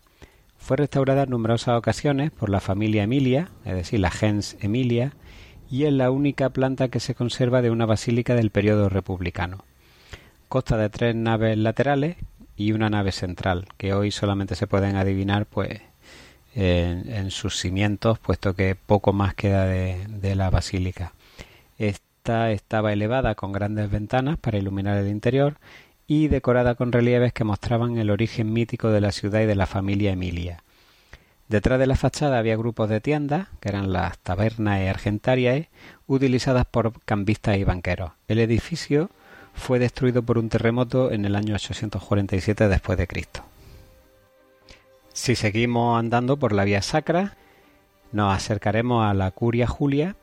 Fue 0.58 0.76
restaurada 0.76 1.22
en 1.22 1.30
numerosas 1.30 1.78
ocasiones 1.78 2.30
por 2.30 2.50
la 2.50 2.60
familia 2.60 3.04
Emilia, 3.04 3.48
es 3.64 3.74
decir, 3.74 4.00
la 4.00 4.10
gens 4.10 4.56
Emilia, 4.60 5.14
y 5.70 5.84
es 5.84 5.92
la 5.92 6.10
única 6.10 6.50
planta 6.50 6.88
que 6.88 7.00
se 7.00 7.14
conserva 7.14 7.62
de 7.62 7.70
una 7.70 7.86
basílica 7.86 8.34
del 8.34 8.50
periodo 8.50 8.88
republicano. 8.88 9.64
Consta 10.48 10.76
de 10.76 10.90
tres 10.90 11.14
naves 11.14 11.56
laterales 11.56 12.16
y 12.56 12.72
una 12.72 12.90
nave 12.90 13.12
central, 13.12 13.66
que 13.76 13.94
hoy 13.94 14.10
solamente 14.10 14.56
se 14.56 14.66
pueden 14.66 14.96
adivinar 14.96 15.46
pues 15.46 15.80
en, 16.54 17.30
sus 17.30 17.56
cimientos, 17.56 18.18
puesto 18.18 18.54
que 18.54 18.74
poco 18.74 19.12
más 19.12 19.34
queda 19.34 19.64
de, 19.64 20.06
de 20.08 20.34
la 20.34 20.50
basílica. 20.50 21.12
Esta 21.78 22.50
estaba 22.50 22.92
elevada 22.92 23.34
con 23.36 23.52
grandes 23.52 23.90
ventanas 23.90 24.38
para 24.38 24.58
iluminar 24.58 24.96
el 24.96 25.08
interior 25.08 25.58
y 26.08 26.28
decorada 26.28 26.74
con 26.74 26.90
relieves 26.90 27.34
que 27.34 27.44
mostraban 27.44 27.98
el 27.98 28.10
origen 28.10 28.52
mítico 28.52 28.88
de 28.88 29.02
la 29.02 29.12
ciudad 29.12 29.42
y 29.42 29.46
de 29.46 29.54
la 29.54 29.66
familia 29.66 30.10
Emilia. 30.10 30.64
Detrás 31.48 31.78
de 31.78 31.86
la 31.86 31.96
fachada 31.96 32.38
había 32.38 32.56
grupos 32.56 32.88
de 32.88 33.02
tiendas, 33.02 33.48
que 33.60 33.68
eran 33.68 33.92
las 33.92 34.18
tabernas 34.18 34.80
y 34.80 34.86
argentarias, 34.86 35.66
utilizadas 36.06 36.64
por 36.64 36.98
cambistas 37.04 37.58
y 37.58 37.64
banqueros. 37.64 38.12
El 38.26 38.38
edificio 38.38 39.10
fue 39.52 39.78
destruido 39.78 40.22
por 40.22 40.38
un 40.38 40.48
terremoto 40.48 41.12
en 41.12 41.26
el 41.26 41.36
año 41.36 41.54
847 41.54 42.68
después 42.68 42.96
de 42.96 43.06
Cristo. 43.06 43.44
Si 45.12 45.36
seguimos 45.36 45.98
andando 45.98 46.38
por 46.38 46.52
la 46.52 46.64
vía 46.64 46.80
sacra, 46.80 47.36
nos 48.12 48.34
acercaremos 48.34 49.04
a 49.04 49.12
la 49.12 49.30
Curia 49.30 49.66
Julia, 49.66 50.16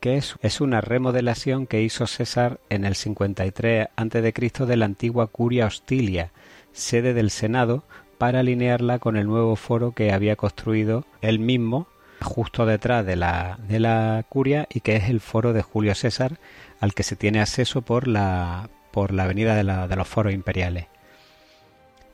que 0.00 0.16
es, 0.16 0.36
es 0.42 0.60
una 0.60 0.80
remodelación 0.80 1.66
que 1.66 1.82
hizo 1.82 2.06
César 2.06 2.60
en 2.68 2.84
el 2.84 2.94
53 2.94 3.88
a.C. 3.96 4.66
de 4.66 4.76
la 4.76 4.84
antigua 4.84 5.26
Curia 5.26 5.66
Hostilia, 5.66 6.32
sede 6.72 7.14
del 7.14 7.30
Senado, 7.30 7.84
para 8.18 8.40
alinearla 8.40 8.98
con 8.98 9.16
el 9.16 9.26
nuevo 9.26 9.56
foro 9.56 9.92
que 9.92 10.12
había 10.12 10.36
construido 10.36 11.04
él 11.20 11.38
mismo 11.38 11.86
justo 12.20 12.66
detrás 12.66 13.06
de 13.06 13.16
la, 13.16 13.58
de 13.68 13.78
la 13.78 14.24
curia 14.28 14.66
y 14.72 14.80
que 14.80 14.96
es 14.96 15.08
el 15.08 15.20
foro 15.20 15.52
de 15.52 15.62
Julio 15.62 15.94
César 15.94 16.38
al 16.80 16.94
que 16.94 17.04
se 17.04 17.16
tiene 17.16 17.40
acceso 17.40 17.82
por 17.82 18.08
la, 18.08 18.70
por 18.90 19.12
la 19.12 19.24
avenida 19.24 19.54
de, 19.54 19.88
de 19.88 19.96
los 19.96 20.08
foros 20.08 20.32
imperiales. 20.32 20.86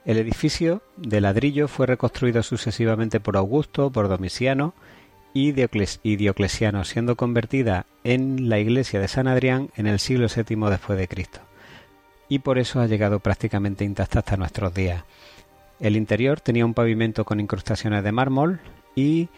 El 0.04 0.18
edificio 0.18 0.82
de 0.98 1.22
ladrillo 1.22 1.66
fue 1.66 1.86
reconstruido 1.86 2.42
sucesivamente 2.42 3.20
por 3.20 3.38
Augusto, 3.38 3.90
por 3.90 4.08
Domiciano 4.08 4.74
y 5.34 5.52
Dioclesiano, 5.52 6.84
siendo 6.84 7.16
convertida 7.16 7.86
en 8.04 8.48
la 8.48 8.60
iglesia 8.60 9.00
de 9.00 9.08
San 9.08 9.26
Adrián 9.26 9.70
en 9.76 9.86
el 9.86 9.98
siglo 9.98 10.28
VII 10.34 10.70
después 10.70 10.96
de 10.96 11.08
Cristo. 11.08 11.40
Y 12.28 12.38
por 12.38 12.58
eso 12.58 12.80
ha 12.80 12.86
llegado 12.86 13.18
prácticamente 13.18 13.84
intacta 13.84 14.20
hasta 14.20 14.36
nuestros 14.36 14.72
días. 14.72 15.02
El 15.80 15.96
interior 15.96 16.40
tenía 16.40 16.64
un 16.64 16.72
pavimento 16.72 17.24
con 17.24 17.40
incrustaciones 17.40 18.04
de 18.04 18.12
mármol 18.12 18.60
y 18.94 19.28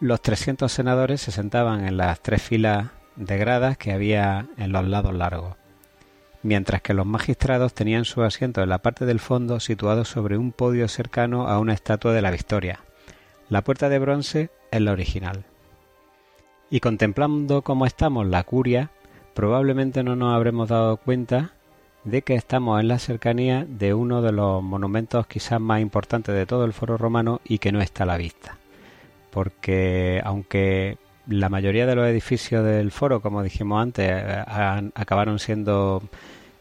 los 0.00 0.20
300 0.20 0.70
senadores 0.70 1.20
se 1.20 1.30
sentaban 1.30 1.86
en 1.86 1.96
las 1.96 2.20
tres 2.20 2.42
filas 2.42 2.88
de 3.14 3.38
gradas 3.38 3.78
que 3.78 3.92
había 3.92 4.46
en 4.58 4.72
los 4.72 4.86
lados 4.86 5.14
largos, 5.14 5.56
mientras 6.42 6.82
que 6.82 6.92
los 6.92 7.06
magistrados 7.06 7.72
tenían 7.72 8.04
su 8.04 8.22
asiento 8.22 8.62
en 8.62 8.68
la 8.68 8.78
parte 8.78 9.06
del 9.06 9.20
fondo 9.20 9.60
situado 9.60 10.04
sobre 10.04 10.36
un 10.36 10.52
podio 10.52 10.88
cercano 10.88 11.48
a 11.48 11.58
una 11.60 11.72
estatua 11.72 12.12
de 12.12 12.22
la 12.22 12.30
Victoria. 12.30 12.80
La 13.48 13.62
puerta 13.62 13.88
de 13.88 14.00
bronce 14.00 14.50
es 14.72 14.80
la 14.80 14.90
original. 14.90 15.44
Y 16.68 16.80
contemplando 16.80 17.62
cómo 17.62 17.86
estamos 17.86 18.26
la 18.26 18.42
curia, 18.42 18.90
probablemente 19.34 20.02
no 20.02 20.16
nos 20.16 20.34
habremos 20.34 20.68
dado 20.68 20.96
cuenta 20.96 21.52
de 22.02 22.22
que 22.22 22.34
estamos 22.34 22.80
en 22.80 22.88
la 22.88 22.98
cercanía 22.98 23.64
de 23.68 23.94
uno 23.94 24.20
de 24.20 24.32
los 24.32 24.64
monumentos 24.64 25.28
quizás 25.28 25.60
más 25.60 25.80
importantes 25.80 26.34
de 26.34 26.46
todo 26.46 26.64
el 26.64 26.72
foro 26.72 26.96
romano 26.96 27.40
y 27.44 27.58
que 27.58 27.70
no 27.70 27.80
está 27.80 28.02
a 28.02 28.06
la 28.06 28.16
vista. 28.16 28.58
Porque 29.30 30.20
aunque 30.24 30.98
la 31.28 31.48
mayoría 31.48 31.86
de 31.86 31.94
los 31.94 32.06
edificios 32.08 32.64
del 32.64 32.90
foro, 32.90 33.20
como 33.20 33.44
dijimos 33.44 33.80
antes, 33.80 34.08
eh, 34.08 34.44
acabaron 34.94 35.38
siendo 35.38 36.02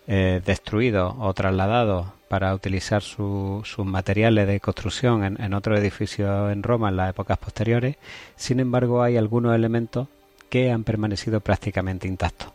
eh, 0.08 0.42
destruidos 0.46 1.16
o 1.18 1.34
trasladados 1.34 2.08
para 2.28 2.54
utilizar 2.54 3.02
sus 3.02 3.78
materiales 3.80 4.48
de 4.48 4.60
construcción 4.60 5.24
en, 5.40 5.54
otros 5.54 5.80
edificios 5.80 6.52
en 6.52 6.64
Roma 6.64 6.90
en 6.90 6.98
las 6.98 7.10
épocas 7.10 7.38
posteriores. 7.38 7.98
Sin 8.36 8.60
embargo, 8.60 9.02
hay 9.02 9.18
algunos 9.18 9.56
elementos 9.56 10.08
que 10.50 10.72
han 10.72 10.84
permanecido 10.84 11.40
prácticamente 11.40 12.08
intactos, 12.08 12.50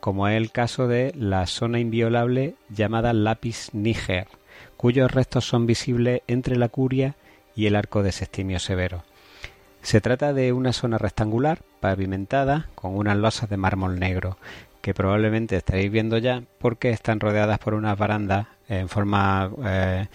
como 0.00 0.28
es 0.28 0.36
el 0.36 0.50
caso 0.50 0.88
de 0.88 1.12
la 1.16 1.46
zona 1.46 1.78
inviolable 1.78 2.54
llamada 2.68 3.12
Lapis 3.12 3.70
Níger, 3.72 4.28
cuyos 4.76 5.10
restos 5.10 5.46
son 5.46 5.66
visibles 5.66 6.22
entre 6.26 6.56
la 6.56 6.68
curia 6.68 7.14
y 7.56 7.66
el 7.66 7.76
arco 7.76 8.02
de 8.02 8.12
Sextimio 8.12 8.58
Severo. 8.58 9.04
Se 9.82 10.00
trata 10.00 10.32
de 10.32 10.52
una 10.52 10.72
zona 10.72 10.98
rectangular, 10.98 11.60
pavimentada, 11.80 12.68
con 12.74 12.96
unas 12.96 13.16
losas 13.16 13.50
de 13.50 13.58
mármol 13.58 13.98
negro, 13.98 14.38
que 14.84 14.92
probablemente 14.92 15.56
estaréis 15.56 15.90
viendo 15.90 16.18
ya 16.18 16.42
porque 16.58 16.90
están 16.90 17.18
rodeadas 17.18 17.58
por 17.58 17.72
unas 17.72 17.96
barandas 17.96 18.48
en 18.68 18.90
forma, 18.90 19.50
eh, 19.64 20.08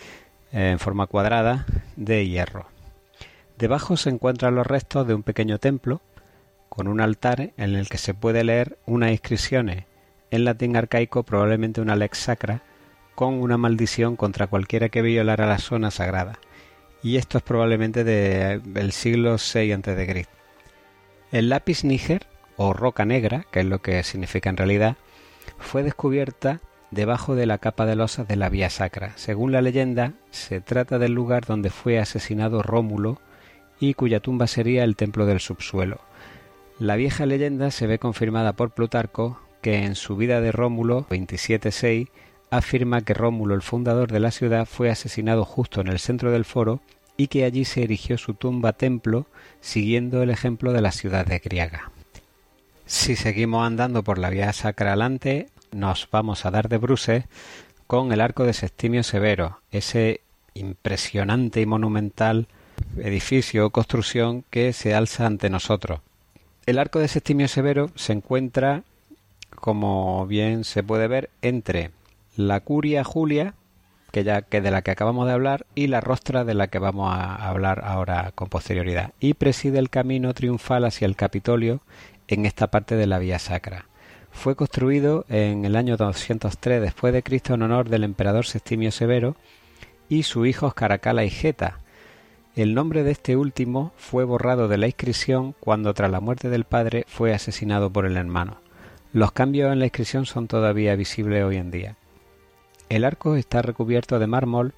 en 0.52 0.78
forma 0.78 1.08
cuadrada 1.08 1.66
de 1.96 2.28
hierro. 2.28 2.68
Debajo 3.58 3.98
se 3.98 4.12
encuentran 4.12 4.54
los 4.54 4.68
restos 4.68 5.08
de 5.08 5.16
un 5.16 5.24
pequeño 5.24 5.58
templo 5.58 6.02
con 6.70 6.88
un 6.88 7.02
altar 7.02 7.50
en 7.58 7.76
el 7.76 7.90
que 7.90 7.98
se 7.98 8.14
puede 8.14 8.44
leer 8.44 8.78
unas 8.86 9.10
inscripciones 9.10 9.86
en 10.30 10.46
latín 10.46 10.78
arcaico, 10.78 11.24
probablemente 11.24 11.82
una 11.82 11.96
lex 11.96 12.20
sacra, 12.20 12.62
con 13.16 13.42
una 13.42 13.58
maldición 13.58 14.16
contra 14.16 14.46
cualquiera 14.46 14.90
que 14.90 15.02
violara 15.02 15.48
la 15.48 15.58
zona 15.58 15.90
sagrada. 15.90 16.38
Y 17.02 17.18
esto 17.18 17.40
es 17.40 17.44
probablemente 17.44 18.04
del 18.04 18.92
siglo 18.92 19.38
VI 19.38 19.72
a.C. 19.72 20.28
El 21.32 21.50
lápiz 21.50 21.84
níger 21.84 22.28
o 22.62 22.74
roca 22.74 23.06
negra, 23.06 23.45
que 23.52 23.62
es 23.62 23.65
lo 23.65 23.82
que 23.82 24.04
significa 24.04 24.50
en 24.50 24.58
realidad, 24.58 24.98
fue 25.60 25.82
descubierta 25.82 26.60
debajo 26.91 27.34
de 27.34 27.45
la 27.45 27.58
capa 27.58 27.86
de 27.86 27.95
losas 27.95 28.28
de 28.28 28.36
la 28.36 28.50
Vía 28.50 28.69
Sacra. 28.69 29.13
Según 29.15 29.54
la 29.54 29.62
leyenda, 29.62 30.12
se 30.30 30.60
trata 30.60 31.00
del 31.00 31.13
lugar 31.13 31.45
donde 31.45 31.69
fue 31.69 32.00
asesinado 32.00 32.62
Rómulo 32.62 33.22
y 33.80 33.93
cuya 33.93 34.19
tumba 34.19 34.45
sería 34.45 34.84
el 34.84 34.98
templo 34.98 35.26
del 35.26 35.39
subsuelo. 35.39 36.02
La 36.80 36.98
vieja 36.98 37.26
leyenda 37.26 37.72
se 37.72 37.88
ve 37.88 37.98
confirmada 37.98 38.52
por 38.52 38.72
Plutarco, 38.72 39.39
que 39.62 39.86
en 39.86 39.95
su 39.95 40.17
vida 40.17 40.41
de 40.41 40.52
Rómulo 40.52 41.08
27.6 41.08 42.10
afirma 42.52 43.02
que 43.02 43.13
Rómulo, 43.13 43.56
el 43.56 43.62
fundador 43.62 44.12
de 44.12 44.19
la 44.19 44.32
ciudad, 44.32 44.65
fue 44.65 44.89
asesinado 44.89 45.45
justo 45.45 45.80
en 45.80 45.88
el 45.88 46.00
centro 46.00 46.30
del 46.30 46.43
foro 46.43 46.82
y 47.15 47.28
que 47.28 47.45
allí 47.45 47.63
se 47.63 47.84
erigió 47.84 48.17
su 48.17 48.34
tumba 48.34 48.74
templo 48.74 49.28
siguiendo 49.62 50.22
el 50.24 50.30
ejemplo 50.30 50.74
de 50.74 50.82
la 50.82 50.91
ciudad 50.91 51.26
de 51.26 51.39
Griaga. 51.39 51.91
Si 52.89 53.15
seguimos 53.15 53.67
andando 53.67 54.04
por 54.04 54.17
la 54.17 54.32
vía 54.32 54.52
sacra 54.52 54.95
nos 55.71 56.10
vamos 56.12 56.43
a 56.43 56.49
dar 56.49 56.69
de 56.69 56.78
bruces 56.78 57.25
con 57.86 58.12
el 58.12 58.19
arco 58.19 58.45
de 58.45 58.54
Sextimio 58.54 59.04
Severo, 59.04 59.62
ese 59.69 60.21
impresionante 60.56 61.62
y 61.62 61.67
monumental 61.67 62.47
edificio 62.97 63.67
o 63.67 63.69
construcción 63.69 64.43
que 64.49 64.73
se 64.73 64.95
alza 64.95 65.28
ante 65.28 65.52
nosotros. 65.52 65.99
El 66.65 66.80
arco 66.80 66.97
de 66.97 67.08
Sextimio 67.08 67.47
Severo 67.47 67.91
se 67.93 68.13
encuentra, 68.13 68.82
como 69.52 70.25
bien 70.25 70.63
se 70.63 70.82
puede 70.82 71.08
ver, 71.08 71.30
entre 71.43 71.91
la 72.36 72.60
Curia 72.62 73.04
Julia, 73.04 73.54
que 74.12 74.23
ya 74.23 74.41
que 74.41 74.62
de 74.62 74.71
la 74.71 74.82
que 74.82 74.89
acabamos 74.89 75.28
de 75.28 75.34
hablar, 75.34 75.67
y 75.75 75.88
la 75.88 76.02
rostra 76.02 76.43
de 76.43 76.56
la 76.56 76.69
que 76.69 76.80
vamos 76.80 77.13
a 77.13 77.49
hablar 77.49 77.84
ahora 77.86 78.32
con 78.34 78.49
posterioridad, 78.49 79.13
y 79.19 79.36
preside 79.36 79.78
el 79.78 79.91
camino 79.91 80.34
triunfal 80.34 80.86
hacia 80.86 81.06
el 81.06 81.15
Capitolio 81.15 81.82
en 82.30 82.46
esta 82.46 82.68
parte 82.68 82.96
de 82.96 83.08
la 83.08 83.20
vía 83.20 83.39
sacra. 83.39 83.86
Fue 84.32 84.56
construido 84.56 85.26
en 85.30 85.65
el 85.65 85.76
año 85.76 85.98
203 85.98 86.82
después 86.82 87.12
de 87.12 87.24
Cristo 87.24 87.56
en 87.56 87.63
honor 87.63 87.89
del 87.89 88.04
emperador 88.04 88.46
Sextimio 88.46 88.92
Severo 88.92 89.36
y 90.08 90.24
su 90.24 90.46
hijo 90.46 90.72
Caracala 90.72 91.26
y 91.26 91.32
Geta. 91.32 91.80
El 92.56 92.76
nombre 92.76 93.04
de 93.04 93.12
este 93.12 93.36
último 93.36 93.92
fue 93.98 94.24
borrado 94.24 94.68
de 94.68 94.78
la 94.78 94.86
inscripción 94.86 95.56
cuando 95.60 95.94
tras 95.94 96.12
la 96.12 96.20
muerte 96.20 96.50
del 96.50 96.65
padre 96.65 97.04
fue 97.08 97.34
asesinado 97.34 97.92
por 97.92 98.06
el 98.06 98.15
hermano. 98.15 98.58
Los 99.12 99.32
cambios 99.32 99.74
en 99.74 99.80
la 99.80 99.86
inscripción 99.86 100.28
son 100.28 100.48
todavía 100.48 100.96
visibles 100.96 101.44
hoy 101.44 101.58
en 101.58 101.72
día. 101.72 101.96
El 102.89 103.06
arco 103.06 103.36
está 103.36 103.63
recubierto 103.63 104.20
de 104.20 104.28
mármol 104.28 104.74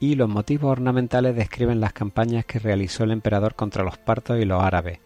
y 0.00 0.14
los 0.14 0.28
motivos 0.28 0.72
ornamentales 0.72 1.36
describen 1.36 1.80
las 1.80 1.92
campañas 1.92 2.46
que 2.46 2.58
realizó 2.58 3.04
el 3.04 3.10
emperador 3.10 3.54
contra 3.54 3.84
los 3.84 3.98
partos 3.98 4.40
y 4.40 4.46
los 4.46 4.62
árabes. 4.62 5.00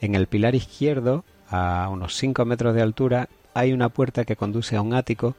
En 0.00 0.14
el 0.14 0.26
pilar 0.26 0.54
izquierdo 0.54 1.24
a 1.50 1.88
unos 1.90 2.14
5 2.16 2.44
metros 2.44 2.74
de 2.74 2.82
altura, 2.82 3.28
hay 3.54 3.72
una 3.72 3.88
puerta 3.88 4.24
que 4.24 4.36
conduce 4.36 4.76
a 4.76 4.82
un 4.82 4.94
ático 4.94 5.34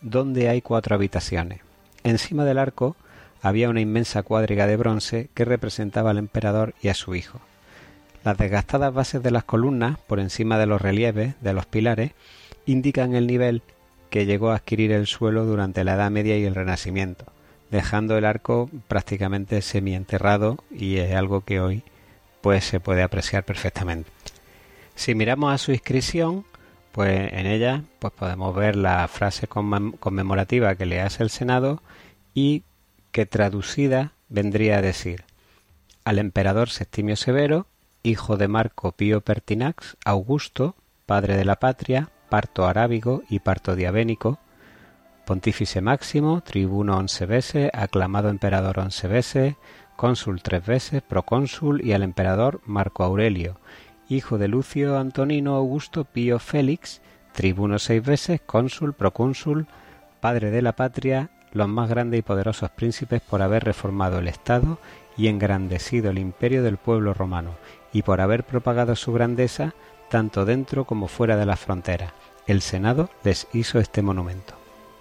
donde 0.00 0.48
hay 0.48 0.60
cuatro 0.60 0.94
habitaciones. 0.94 1.60
Encima 2.02 2.44
del 2.44 2.58
arco 2.58 2.96
había 3.42 3.70
una 3.70 3.80
inmensa 3.80 4.22
cuadriga 4.22 4.66
de 4.66 4.76
bronce 4.76 5.28
que 5.34 5.44
representaba 5.44 6.10
al 6.10 6.18
emperador 6.18 6.74
y 6.82 6.88
a 6.88 6.94
su 6.94 7.14
hijo. 7.14 7.40
Las 8.24 8.38
desgastadas 8.38 8.92
bases 8.94 9.22
de 9.22 9.30
las 9.30 9.44
columnas, 9.44 9.98
por 10.06 10.20
encima 10.20 10.58
de 10.58 10.66
los 10.66 10.80
relieves 10.80 11.34
de 11.42 11.52
los 11.52 11.66
pilares, 11.66 12.12
indican 12.64 13.14
el 13.14 13.26
nivel 13.26 13.62
que 14.08 14.24
llegó 14.26 14.50
a 14.50 14.56
adquirir 14.56 14.92
el 14.92 15.06
suelo 15.06 15.44
durante 15.44 15.84
la 15.84 15.94
Edad 15.94 16.10
Media 16.10 16.38
y 16.38 16.44
el 16.44 16.54
Renacimiento, 16.54 17.26
dejando 17.70 18.16
el 18.16 18.24
arco 18.24 18.70
prácticamente 18.88 19.60
semienterrado 19.60 20.58
y 20.70 20.96
es 20.96 21.14
algo 21.14 21.42
que 21.42 21.60
hoy 21.60 21.82
pues 22.40 22.64
se 22.64 22.80
puede 22.80 23.02
apreciar 23.02 23.44
perfectamente. 23.44 24.10
Si 24.94 25.14
miramos 25.14 25.52
a 25.52 25.58
su 25.58 25.72
inscripción, 25.72 26.44
pues 26.92 27.32
en 27.32 27.46
ella 27.46 27.82
pues 27.98 28.12
podemos 28.12 28.54
ver 28.54 28.76
la 28.76 29.06
frase 29.08 29.46
conmemorativa 29.48 30.76
que 30.76 30.86
le 30.86 31.00
hace 31.00 31.22
el 31.22 31.30
Senado 31.30 31.82
y 32.34 32.62
que 33.10 33.26
traducida 33.26 34.12
vendría 34.28 34.78
a 34.78 34.82
decir 34.82 35.24
al 36.04 36.18
emperador 36.18 36.68
Septimio 36.68 37.16
Severo, 37.16 37.66
hijo 38.02 38.36
de 38.36 38.48
Marco 38.48 38.92
Pío 38.92 39.22
Pertinax, 39.22 39.96
Augusto, 40.04 40.76
padre 41.06 41.36
de 41.36 41.44
la 41.44 41.56
patria, 41.56 42.10
parto 42.28 42.66
arábigo 42.66 43.22
y 43.30 43.38
parto 43.38 43.74
diabénico, 43.74 44.38
pontífice 45.24 45.80
máximo, 45.80 46.42
tribuno 46.42 46.98
once 46.98 47.24
veces, 47.24 47.70
aclamado 47.72 48.28
emperador 48.28 48.78
once 48.78 49.08
veces, 49.08 49.54
cónsul 49.96 50.42
tres 50.42 50.66
veces, 50.66 51.02
procónsul 51.02 51.84
y 51.84 51.92
al 51.92 52.02
emperador 52.02 52.60
Marco 52.66 53.02
Aurelio, 53.04 53.58
hijo 54.08 54.38
de 54.38 54.48
Lucio 54.48 54.98
Antonino 54.98 55.54
Augusto 55.54 56.04
Pío 56.04 56.38
Félix, 56.38 57.00
tribuno 57.32 57.78
seis 57.78 58.04
veces, 58.04 58.40
cónsul, 58.44 58.92
procónsul, 58.92 59.66
padre 60.20 60.50
de 60.50 60.62
la 60.62 60.72
patria, 60.72 61.30
los 61.52 61.68
más 61.68 61.88
grandes 61.88 62.18
y 62.18 62.22
poderosos 62.22 62.70
príncipes 62.70 63.20
por 63.22 63.42
haber 63.42 63.64
reformado 63.64 64.18
el 64.18 64.28
Estado 64.28 64.78
y 65.16 65.28
engrandecido 65.28 66.10
el 66.10 66.18
imperio 66.18 66.62
del 66.62 66.76
pueblo 66.76 67.14
romano, 67.14 67.52
y 67.92 68.02
por 68.02 68.20
haber 68.20 68.44
propagado 68.44 68.96
su 68.96 69.12
grandeza 69.12 69.74
tanto 70.10 70.44
dentro 70.44 70.84
como 70.84 71.08
fuera 71.08 71.36
de 71.36 71.46
las 71.46 71.60
fronteras. 71.60 72.12
El 72.46 72.60
Senado 72.60 73.08
les 73.22 73.46
hizo 73.52 73.78
este 73.78 74.02
monumento. 74.02 74.54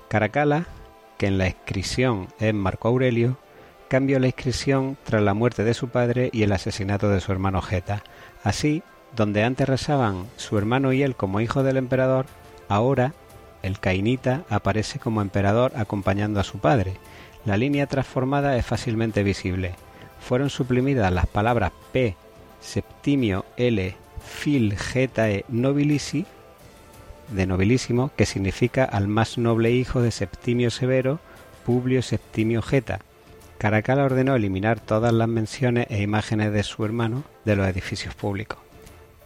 Caracala, 0.08 0.66
que 1.18 1.28
en 1.28 1.38
la 1.38 1.48
inscripción 1.48 2.28
es 2.40 2.54
Marco 2.54 2.88
Aurelio, 2.88 3.38
cambió 3.88 4.20
la 4.20 4.28
inscripción 4.28 4.98
tras 5.04 5.22
la 5.22 5.34
muerte 5.34 5.64
de 5.64 5.74
su 5.74 5.90
padre 5.90 6.30
y 6.32 6.44
el 6.44 6.52
asesinato 6.52 7.10
de 7.10 7.20
su 7.20 7.32
hermano 7.32 7.62
Geta. 7.62 8.04
Así, 8.44 8.82
donde 9.16 9.44
antes 9.44 9.68
rezaban 9.68 10.28
su 10.38 10.58
hermano 10.58 10.94
y 10.94 11.04
él 11.04 11.16
como 11.16 11.42
hijo 11.42 11.64
del 11.64 11.78
emperador, 11.78 12.26
ahora 12.68 13.14
el 13.62 13.80
cainita 13.80 14.44
aparece 14.50 15.00
como 15.00 15.22
emperador 15.22 15.72
acompañando 15.76 16.40
a 16.40 16.44
su 16.44 16.60
padre. 16.60 16.98
La 17.46 17.58
línea 17.58 17.88
transformada 17.88 18.58
es 18.58 18.66
fácilmente 18.66 19.24
visible. 19.24 19.76
Fueron 20.20 20.50
suprimidas 20.50 21.12
las 21.12 21.28
palabras 21.28 21.72
P, 21.92 22.16
Septimio 22.62 23.46
L. 23.58 23.96
Filgetae 24.26 25.46
Nobilisi, 25.50 26.26
de 27.30 27.46
nobilísimo, 27.46 28.12
que 28.16 28.26
significa 28.26 28.84
al 28.84 29.08
más 29.08 29.38
noble 29.38 29.72
hijo 29.72 30.02
de 30.02 30.12
Septimio 30.12 30.72
Severo, 30.72 31.20
Publio 31.66 32.02
Septimio 32.02 32.62
Geta. 32.62 33.00
Caracalla 33.58 34.04
ordenó 34.04 34.36
eliminar 34.36 34.80
todas 34.80 35.14
las 35.14 35.28
menciones 35.28 35.88
e 35.90 36.02
imágenes 36.02 36.52
de 36.52 36.64
su 36.64 36.84
hermano 36.84 37.24
de 37.46 37.56
los 37.56 37.68
edificios 37.68 38.14
públicos. 38.14 38.63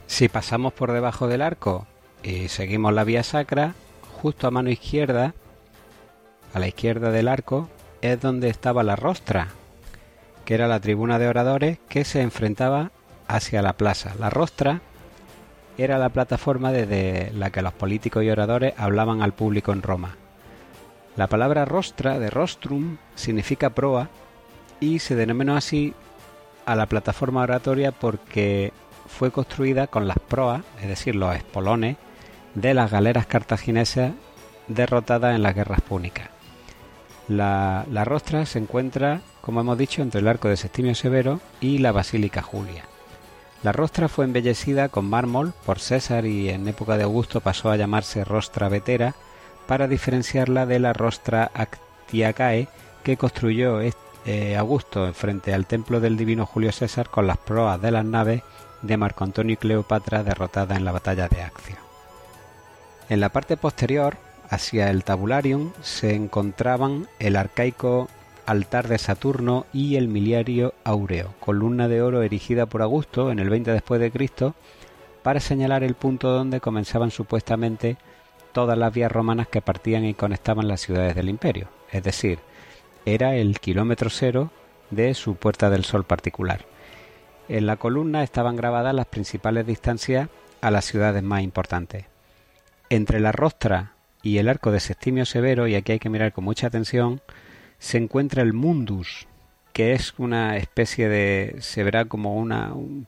Si 0.08 0.30
pasamos 0.30 0.74
por 0.74 0.94
debajo 0.94 1.28
del 1.28 1.42
arco 1.42 1.86
y 2.24 2.48
seguimos 2.48 2.94
la 2.94 3.04
vía 3.04 3.24
sacra, 3.24 3.76
justo 4.22 4.48
a 4.48 4.52
mano 4.52 4.70
izquierda, 4.70 5.34
a 6.54 6.60
la 6.60 6.68
izquierda 6.68 7.12
del 7.12 7.28
arco, 7.28 7.70
es 8.02 8.20
donde 8.20 8.50
estaba 8.50 8.84
la 8.84 8.96
rostra, 8.96 9.50
que 10.46 10.54
era 10.56 10.68
la 10.68 10.80
tribuna 10.80 11.20
de 11.20 11.28
oradores 11.28 11.78
que 11.90 12.06
se 12.06 12.22
enfrentaba 12.22 12.92
hacia 13.28 13.62
la 13.62 13.74
plaza. 13.74 14.16
La 14.18 14.30
rostra 14.30 14.82
era 15.78 15.98
la 16.00 16.10
plataforma 16.10 16.72
desde 16.72 17.32
la 17.34 17.52
que 17.52 17.62
los 17.62 17.74
políticos 17.74 18.24
y 18.24 18.30
oradores 18.30 18.74
hablaban 18.78 19.22
al 19.22 19.34
público 19.34 19.74
en 19.74 19.84
Roma. 19.84 20.16
La 21.16 21.28
palabra 21.28 21.66
rostra 21.66 22.18
de 22.18 22.30
rostrum 22.30 22.98
significa 23.16 23.72
proa 23.72 24.10
y 24.80 25.00
se 25.00 25.16
denominó 25.16 25.56
así 25.56 25.94
a 26.66 26.76
la 26.76 26.86
plataforma 26.86 27.44
oratoria 27.44 27.92
porque 27.92 28.72
fue 29.08 29.32
construida 29.32 29.88
con 29.88 30.08
las 30.08 30.20
proas, 30.20 30.62
es 30.82 30.88
decir, 30.88 31.16
los 31.16 31.36
espolones, 31.36 31.98
de 32.56 32.74
las 32.74 32.92
galeras 32.92 33.26
cartaginesas 33.26 34.14
derrotadas 34.68 35.36
en 35.36 35.44
las 35.44 35.56
guerras 35.56 35.82
púnicas. 35.82 36.30
La, 37.28 37.86
rostra 38.06 38.46
se 38.46 38.60
encuentra, 38.60 39.22
como 39.42 39.60
hemos 39.60 39.78
dicho, 39.78 40.02
entre 40.02 40.22
el 40.22 40.28
arco 40.28 40.48
de 40.48 40.58
Septimio 40.58 40.96
Severo 40.96 41.42
y 41.60 41.80
la 41.80 41.92
Basílica 41.92 42.42
Julia. 42.42 42.86
La 43.64 43.74
rostra 43.74 44.08
fue 44.08 44.26
embellecida 44.26 44.90
con 44.90 45.10
mármol 45.10 45.54
por 45.66 45.80
César 45.80 46.26
y 46.26 46.50
en 46.50 46.68
época 46.68 46.96
de 46.96 47.04
Augusto 47.04 47.42
pasó 47.42 47.70
a 47.70 47.76
llamarse 47.76 48.24
rostra 48.24 48.70
vetera 48.70 49.16
para 49.68 49.88
diferenciarla 49.88 50.66
de 50.66 50.80
la 50.80 50.94
rostra 50.94 51.52
actiacae 51.54 52.70
que 53.04 53.18
construyó 53.18 53.82
eh, 53.82 54.56
Augusto 54.58 55.12
frente 55.14 55.54
al 55.54 55.66
templo 55.66 56.00
del 56.00 56.18
divino 56.18 56.46
Julio 56.46 56.72
César 56.72 57.10
con 57.10 57.28
las 57.28 57.38
proas 57.38 57.82
de 57.82 57.92
las 57.92 58.06
naves 58.06 58.44
de 58.82 58.98
Marco 58.98 59.24
Antonio 59.24 59.54
y 59.54 59.58
Cleopatra 59.58 60.24
derrotadas 60.24 60.78
en 60.78 60.86
la 60.86 60.92
batalla 60.92 61.28
de 61.28 61.42
Accio. 61.42 61.76
En 63.10 63.20
la 63.20 63.30
parte 63.30 63.58
posterior, 63.58 64.18
hacia 64.50 64.90
el 64.90 65.04
tabularium, 65.04 65.72
se 65.82 66.16
encontraban 66.16 67.08
el 67.20 67.36
arcaico 67.36 68.10
altar 68.46 68.88
de 68.88 68.98
Saturno 68.98 69.66
y 69.74 69.98
el 69.98 70.08
miliario 70.08 70.74
áureo, 70.84 71.34
columna 71.40 71.88
de 71.88 72.02
oro 72.02 72.22
erigida 72.24 72.66
por 72.66 72.82
Augusto 72.82 73.32
en 73.32 73.40
el 73.40 73.50
20 73.50 73.72
después 73.72 74.00
de 74.00 74.12
Cristo 74.12 74.56
para 75.22 75.42
señalar 75.42 75.84
el 75.84 75.96
punto 75.96 76.30
donde 76.30 76.62
comenzaban 76.62 77.12
supuestamente 77.12 77.98
todas 78.54 78.78
las 78.78 78.94
vías 78.94 79.12
romanas 79.12 79.50
que 79.50 79.62
partían 79.62 80.06
y 80.06 80.14
conectaban 80.14 80.68
las 80.68 80.82
ciudades 80.82 81.14
del 81.16 81.30
imperio, 81.30 81.68
es 81.92 82.04
decir, 82.04 82.40
era 83.06 83.36
el 83.36 83.60
kilómetro 83.60 84.10
cero 84.10 84.52
de 84.90 85.14
su 85.14 85.36
Puerta 85.36 85.70
del 85.70 85.84
Sol 85.84 86.06
particular. 86.06 86.66
En 87.50 87.66
la 87.66 87.78
columna 87.78 88.24
estaban 88.24 88.56
grabadas 88.56 88.94
las 88.94 89.06
principales 89.06 89.66
distancias 89.66 90.30
a 90.62 90.72
las 90.72 90.86
ciudades 90.86 91.24
más 91.24 91.42
importantes. 91.44 92.06
Entre 92.90 93.20
la 93.20 93.32
rostra 93.32 93.94
y 94.22 94.38
el 94.38 94.50
arco 94.50 94.72
de 94.72 94.80
Septimio 94.80 95.26
Severo, 95.26 95.68
y 95.68 95.76
aquí 95.76 95.94
hay 95.94 96.00
que 96.00 96.10
mirar 96.10 96.34
con 96.34 96.44
mucha 96.44 96.68
atención, 96.68 97.22
se 97.80 97.98
encuentra 97.98 98.42
el 98.42 98.54
Mundus, 98.54 99.28
que 99.72 99.94
es 99.94 100.14
una 100.18 100.58
especie 100.58 101.08
de, 101.08 101.56
se 101.60 101.84
verá 101.84 102.06
como 102.06 102.36
una, 102.36 102.74
un 102.74 103.08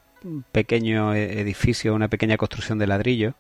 pequeño 0.52 1.14
e-, 1.14 1.42
edificio, 1.42 1.94
una 1.94 2.08
pequeña 2.08 2.38
construcción 2.38 2.78
de 2.80 2.88
ladrillo, 2.88 3.34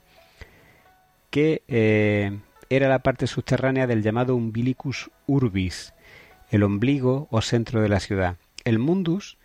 que 1.30 1.64
eh, 1.68 2.40
era 2.70 2.90
la 2.90 3.00
parte 3.00 3.28
subterránea 3.28 3.88
del 3.88 4.04
llamado 4.04 4.36
Umbilicus 4.36 5.12
Urbis, 5.28 5.94
el 6.50 6.64
ombligo 6.64 7.28
o 7.32 7.42
centro 7.42 7.82
de 7.82 7.90
la 7.90 8.00
ciudad. 8.00 8.38
El 8.66 8.80
Mundus 8.80 9.38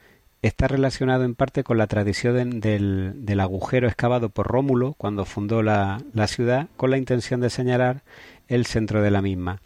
está 0.47 0.69
relacionado 0.69 1.25
en 1.25 1.35
parte 1.35 1.65
con 1.65 1.79
la 1.79 1.87
tradición 1.87 2.61
del, 2.61 3.25
del, 3.25 3.41
agujero 3.41 3.89
excavado 3.89 4.29
por 4.29 4.47
Rómulo 4.47 4.95
cuando 4.99 5.25
fundó 5.25 5.63
la, 5.63 6.03
la 6.13 6.27
ciudad 6.27 6.69
con 6.77 6.91
la 6.91 6.99
intención 6.99 7.41
de 7.41 7.49
señalar 7.49 8.03
el 8.49 8.67
centro 8.67 9.01
de 9.01 9.11
la 9.11 9.23
misma 9.23 9.63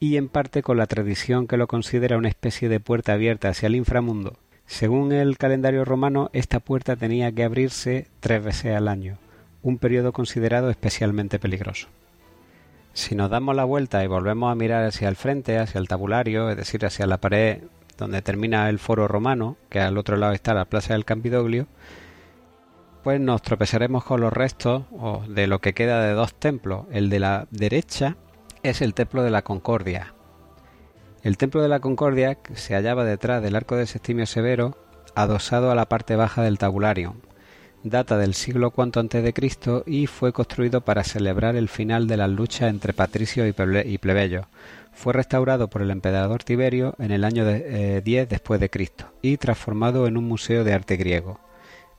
y 0.00 0.16
en 0.16 0.28
parte 0.28 0.62
con 0.62 0.78
la 0.78 0.86
tradición 0.86 1.46
que 1.46 1.58
lo 1.58 1.66
considera 1.66 2.16
una 2.16 2.28
especie 2.28 2.70
de 2.70 2.80
puerta 2.80 3.12
abierta 3.12 3.50
hacia 3.50 3.66
el 3.66 3.76
inframundo. 3.76 4.38
Según 4.66 5.12
el 5.12 5.36
calendario 5.36 5.84
romano, 5.84 6.30
esta 6.32 6.58
puerta 6.58 6.96
tenía 6.96 7.30
que 7.32 7.44
abrirse 7.44 8.06
tres 8.20 8.42
veces 8.42 8.74
al 8.74 8.88
año, 8.88 9.18
un 9.62 9.76
periodo 9.76 10.12
considerado 10.12 10.70
especialmente 10.70 11.38
peligroso. 11.38 11.88
Si 12.94 13.14
nos 13.14 13.28
damos 13.28 13.56
la 13.56 13.64
vuelta 13.64 14.02
y 14.04 14.06
volvemos 14.06 14.50
a 14.50 14.54
mirar 14.54 14.84
hacia 14.84 15.08
el 15.08 15.16
frente, 15.16 15.58
hacia 15.58 15.80
el 15.80 15.88
tabulario, 15.88 16.48
es 16.48 16.56
decir, 16.56 16.86
hacia 16.86 17.06
la 17.06 17.18
pared 17.18 17.58
donde 17.96 18.22
termina 18.22 18.68
el 18.68 18.78
foro 18.78 19.08
romano, 19.08 19.56
que 19.68 19.80
al 19.80 19.98
otro 19.98 20.16
lado 20.16 20.32
está 20.32 20.54
la 20.54 20.64
plaza 20.64 20.94
del 20.94 21.04
Campidoglio, 21.04 21.66
pues 23.02 23.20
nos 23.20 23.42
tropezaremos 23.42 24.04
con 24.04 24.20
los 24.20 24.32
restos 24.32 24.84
de 25.28 25.46
lo 25.46 25.60
que 25.60 25.74
queda 25.74 26.02
de 26.02 26.12
dos 26.14 26.34
templos, 26.34 26.86
el 26.90 27.10
de 27.10 27.20
la 27.20 27.46
derecha 27.50 28.16
es 28.62 28.80
el 28.80 28.94
Templo 28.94 29.22
de 29.22 29.30
la 29.30 29.42
Concordia. 29.42 30.14
El 31.22 31.36
Templo 31.36 31.60
de 31.60 31.68
la 31.68 31.80
Concordia 31.80 32.38
se 32.54 32.74
hallaba 32.74 33.04
detrás 33.04 33.42
del 33.42 33.56
arco 33.56 33.76
de 33.76 33.86
Septimio 33.86 34.24
Severo, 34.26 34.76
adosado 35.14 35.70
a 35.70 35.74
la 35.74 35.86
parte 35.86 36.16
baja 36.16 36.42
del 36.42 36.58
tabulario. 36.58 37.14
Data 37.84 38.16
del 38.16 38.32
siglo 38.32 38.72
IV 38.74 38.98
antes 38.98 39.22
de 39.22 39.34
Cristo 39.34 39.82
y 39.86 40.06
fue 40.06 40.32
construido 40.32 40.80
para 40.80 41.04
celebrar 41.04 41.54
el 41.54 41.68
final 41.68 42.06
de 42.06 42.16
las 42.16 42.30
luchas 42.30 42.70
entre 42.70 42.94
patricios 42.94 43.46
y 43.46 43.98
plebeyos. 43.98 44.46
Fue 44.94 45.12
restaurado 45.12 45.68
por 45.68 45.82
el 45.82 45.90
emperador 45.90 46.42
Tiberio 46.42 46.94
en 46.98 47.10
el 47.10 47.24
año 47.24 47.46
10 47.46 47.62
eh, 47.62 48.26
después 48.26 48.58
de 48.58 48.70
Cristo 48.70 49.12
y 49.20 49.36
transformado 49.36 50.06
en 50.06 50.16
un 50.16 50.24
museo 50.24 50.64
de 50.64 50.72
arte 50.72 50.96
griego. 50.96 51.40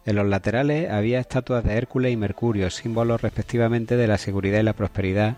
En 0.07 0.15
los 0.15 0.25
laterales 0.25 0.89
había 0.89 1.19
estatuas 1.19 1.63
de 1.63 1.73
Hércules 1.73 2.11
y 2.11 2.17
Mercurio, 2.17 2.71
símbolos 2.71 3.21
respectivamente 3.21 3.95
de 3.95 4.07
la 4.07 4.17
seguridad 4.17 4.61
y 4.61 4.63
la 4.63 4.73
prosperidad 4.73 5.37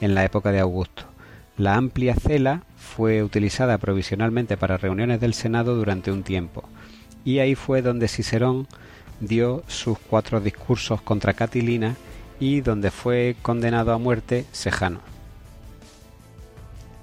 en 0.00 0.14
la 0.14 0.24
época 0.24 0.52
de 0.52 0.60
Augusto. 0.60 1.06
La 1.56 1.74
amplia 1.74 2.14
cela 2.14 2.62
fue 2.76 3.24
utilizada 3.24 3.78
provisionalmente 3.78 4.56
para 4.56 4.76
reuniones 4.76 5.18
del 5.18 5.34
Senado 5.34 5.74
durante 5.74 6.12
un 6.12 6.22
tiempo, 6.22 6.68
y 7.24 7.40
ahí 7.40 7.56
fue 7.56 7.82
donde 7.82 8.06
Cicerón 8.06 8.68
dio 9.20 9.62
sus 9.66 9.98
cuatro 9.98 10.40
discursos 10.40 11.00
contra 11.02 11.34
Catilina 11.34 11.96
y 12.40 12.60
donde 12.60 12.90
fue 12.90 13.36
condenado 13.42 13.92
a 13.92 13.98
muerte 13.98 14.44
Sejano. 14.52 15.00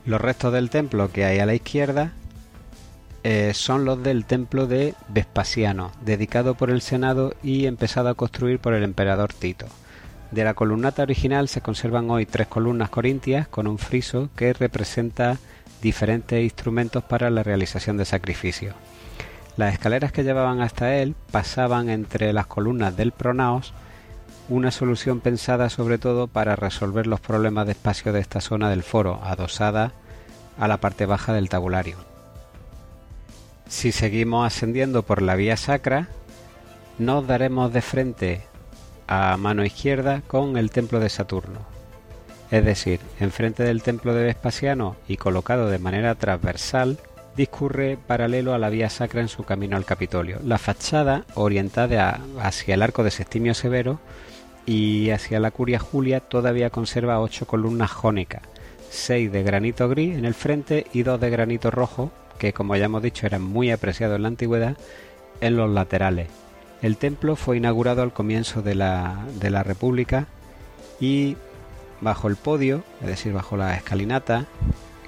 Los 0.05 0.21
restos 0.21 0.53
del 0.53 0.69
templo 0.69 1.11
que 1.11 1.25
hay 1.25 1.39
a 1.39 1.45
la 1.45 1.55
izquierda 1.55 2.13
eh, 3.23 3.53
son 3.55 3.85
los 3.85 4.03
del 4.03 4.25
templo 4.25 4.67
de 4.67 4.93
Vespasiano, 5.07 5.91
dedicado 6.01 6.53
por 6.53 6.69
el 6.69 6.81
Senado 6.81 7.33
y 7.41 7.65
empezado 7.65 8.09
a 8.09 8.13
construir 8.13 8.59
por 8.59 8.75
el 8.75 8.83
emperador 8.83 9.33
Tito. 9.33 9.65
De 10.29 10.43
la 10.43 10.53
columnata 10.53 11.01
original 11.01 11.47
se 11.47 11.61
conservan 11.61 12.09
hoy 12.11 12.25
tres 12.25 12.47
columnas 12.47 12.89
corintias 12.89 13.47
con 13.47 13.65
un 13.65 13.79
friso 13.79 14.29
que 14.35 14.53
representa 14.53 15.37
diferentes 15.81 16.43
instrumentos 16.43 17.03
para 17.03 17.29
la 17.29 17.41
realización 17.41 17.97
de 17.97 18.05
sacrificios. 18.05 18.75
Las 19.57 19.73
escaleras 19.73 20.11
que 20.11 20.23
llevaban 20.23 20.61
hasta 20.61 20.95
él 20.95 21.15
pasaban 21.31 21.89
entre 21.89 22.33
las 22.33 22.47
columnas 22.47 22.97
del 22.97 23.11
pronaos, 23.11 23.73
una 24.49 24.71
solución 24.71 25.21
pensada 25.21 25.69
sobre 25.69 25.97
todo 25.97 26.27
para 26.27 26.55
resolver 26.55 27.07
los 27.07 27.21
problemas 27.21 27.65
de 27.65 27.71
espacio 27.71 28.11
de 28.11 28.19
esta 28.19 28.41
zona 28.41 28.69
del 28.69 28.83
foro, 28.83 29.21
adosada 29.23 29.93
a 30.59 30.67
la 30.67 30.77
parte 30.77 31.05
baja 31.05 31.33
del 31.33 31.49
tabulario. 31.49 31.97
Si 33.67 33.91
seguimos 33.91 34.45
ascendiendo 34.45 35.03
por 35.03 35.21
la 35.21 35.35
vía 35.35 35.57
sacra, 35.57 36.09
nos 36.99 37.25
daremos 37.25 37.73
de 37.73 37.81
frente 37.81 38.41
a 39.07 39.37
mano 39.37 39.65
izquierda 39.65 40.21
con 40.27 40.57
el 40.57 40.69
templo 40.69 40.99
de 40.99 41.09
Saturno. 41.09 41.61
Es 42.51 42.63
decir, 42.63 42.99
enfrente 43.19 43.63
del 43.63 43.81
templo 43.81 44.13
de 44.13 44.23
Vespasiano 44.23 44.95
y 45.07 45.17
colocado 45.17 45.69
de 45.69 45.79
manera 45.79 46.15
transversal, 46.15 46.99
discurre 47.35 47.97
paralelo 47.97 48.53
a 48.53 48.59
la 48.59 48.69
vía 48.69 48.89
sacra 48.89 49.21
en 49.21 49.27
su 49.27 49.43
camino 49.43 49.77
al 49.77 49.85
Capitolio. 49.85 50.39
La 50.43 50.57
fachada, 50.57 51.25
orientada 51.35 52.21
hacia 52.39 52.75
el 52.75 52.81
arco 52.81 53.03
de 53.03 53.11
Septimio 53.11 53.53
Severo 53.53 53.99
y 54.65 55.09
hacia 55.09 55.39
la 55.39 55.51
Curia 55.51 55.79
Julia, 55.79 56.19
todavía 56.19 56.69
conserva 56.69 57.19
ocho 57.19 57.45
columnas 57.45 57.91
jónicas, 57.91 58.43
seis 58.89 59.31
de 59.31 59.43
granito 59.43 59.89
gris 59.89 60.15
en 60.17 60.25
el 60.25 60.33
frente 60.33 60.87
y 60.93 61.03
dos 61.03 61.19
de 61.19 61.29
granito 61.29 61.71
rojo, 61.71 62.11
que 62.39 62.53
como 62.53 62.75
ya 62.75 62.85
hemos 62.85 63.03
dicho 63.03 63.25
eran 63.25 63.43
muy 63.43 63.71
apreciados 63.71 64.15
en 64.15 64.23
la 64.23 64.27
antigüedad, 64.29 64.77
en 65.41 65.57
los 65.57 65.69
laterales, 65.69 66.29
el 66.81 66.97
templo 66.97 67.35
fue 67.35 67.57
inaugurado 67.57 68.01
al 68.01 68.13
comienzo 68.13 68.61
de 68.61 68.75
la, 68.75 69.25
de 69.39 69.49
la 69.49 69.63
República 69.63 70.27
y 70.99 71.35
bajo 72.01 72.27
el 72.27 72.35
podio, 72.35 72.83
es 73.01 73.07
decir, 73.07 73.33
bajo 73.33 73.57
la 73.57 73.75
escalinata 73.75 74.45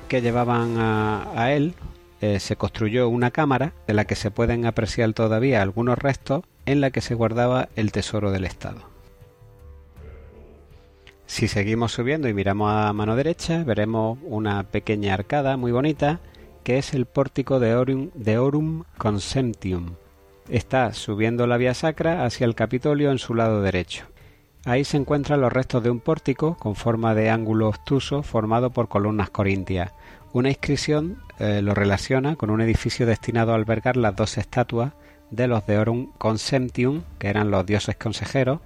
que 0.08 0.22
llevaban 0.22 0.76
a, 0.78 1.52
él, 1.52 1.74
eh, 2.22 2.40
se 2.40 2.56
construyó 2.56 3.10
una 3.10 3.32
cámara 3.32 3.74
de 3.88 3.94
la 3.94 4.06
que 4.06 4.16
se 4.16 4.32
pueden 4.32 4.66
apreciar 4.66 5.14
todavía 5.14 5.62
algunos 5.62 5.98
restos 5.98 6.44
en 6.66 6.82
la 6.82 6.92
que 6.92 7.02
se 7.02 7.16
guardaba 7.16 7.70
el 7.76 7.92
tesoro 7.92 8.32
del 8.32 8.46
Estado. 8.46 8.82
Si 11.26 11.48
seguimos 11.48 11.92
subiendo 11.92 12.30
y 12.30 12.34
miramos 12.34 12.72
a 12.72 12.92
mano 12.94 13.16
derecha, 13.16 13.64
veremos 13.64 14.18
una 14.24 14.64
pequeña 14.64 15.14
arcada 15.14 15.58
muy 15.58 15.72
bonita 15.72 16.22
que 16.64 16.78
es 16.78 16.94
el 16.94 17.06
pórtico 17.06 17.60
de 17.60 17.76
Orum, 17.76 18.10
de 18.14 18.38
Consentium. 18.98 19.96
Está 20.50 20.94
subiendo 20.94 21.48
la 21.48 21.58
vía 21.58 21.74
sacra 21.74 22.26
hacia 22.26 22.46
el 22.46 22.56
Capitolio 22.56 23.12
en 23.12 23.20
su 23.20 23.36
lado 23.36 23.62
derecho. 23.62 24.06
Ahí 24.66 24.84
se 24.84 24.98
encuentran 24.98 25.40
los 25.40 25.54
restos 25.54 25.84
de 25.84 25.90
un 25.90 26.02
pórtico 26.02 26.58
con 26.58 26.76
forma 26.76 27.14
de 27.16 27.30
ángulo 27.30 27.70
obtuso 27.70 28.24
formado 28.24 28.72
por 28.72 28.90
columnas 28.90 29.30
corintias. 29.30 29.94
Una 30.34 30.50
inscripción 30.50 31.22
eh, 31.40 31.62
lo 31.62 31.74
relaciona 31.74 32.36
con 32.36 32.50
un 32.50 32.62
edificio 32.62 33.06
destinado 33.06 33.52
a 33.52 33.56
albergar 33.56 33.98
las 33.98 34.16
dos 34.16 34.38
estatuas 34.38 34.94
de 35.30 35.48
los 35.48 35.66
de 35.66 35.78
Orum 35.78 36.12
Consentium, 36.18 37.04
que 37.20 37.28
eran 37.28 37.52
los 37.52 37.66
dioses 37.66 37.96
consejeros, 37.96 38.60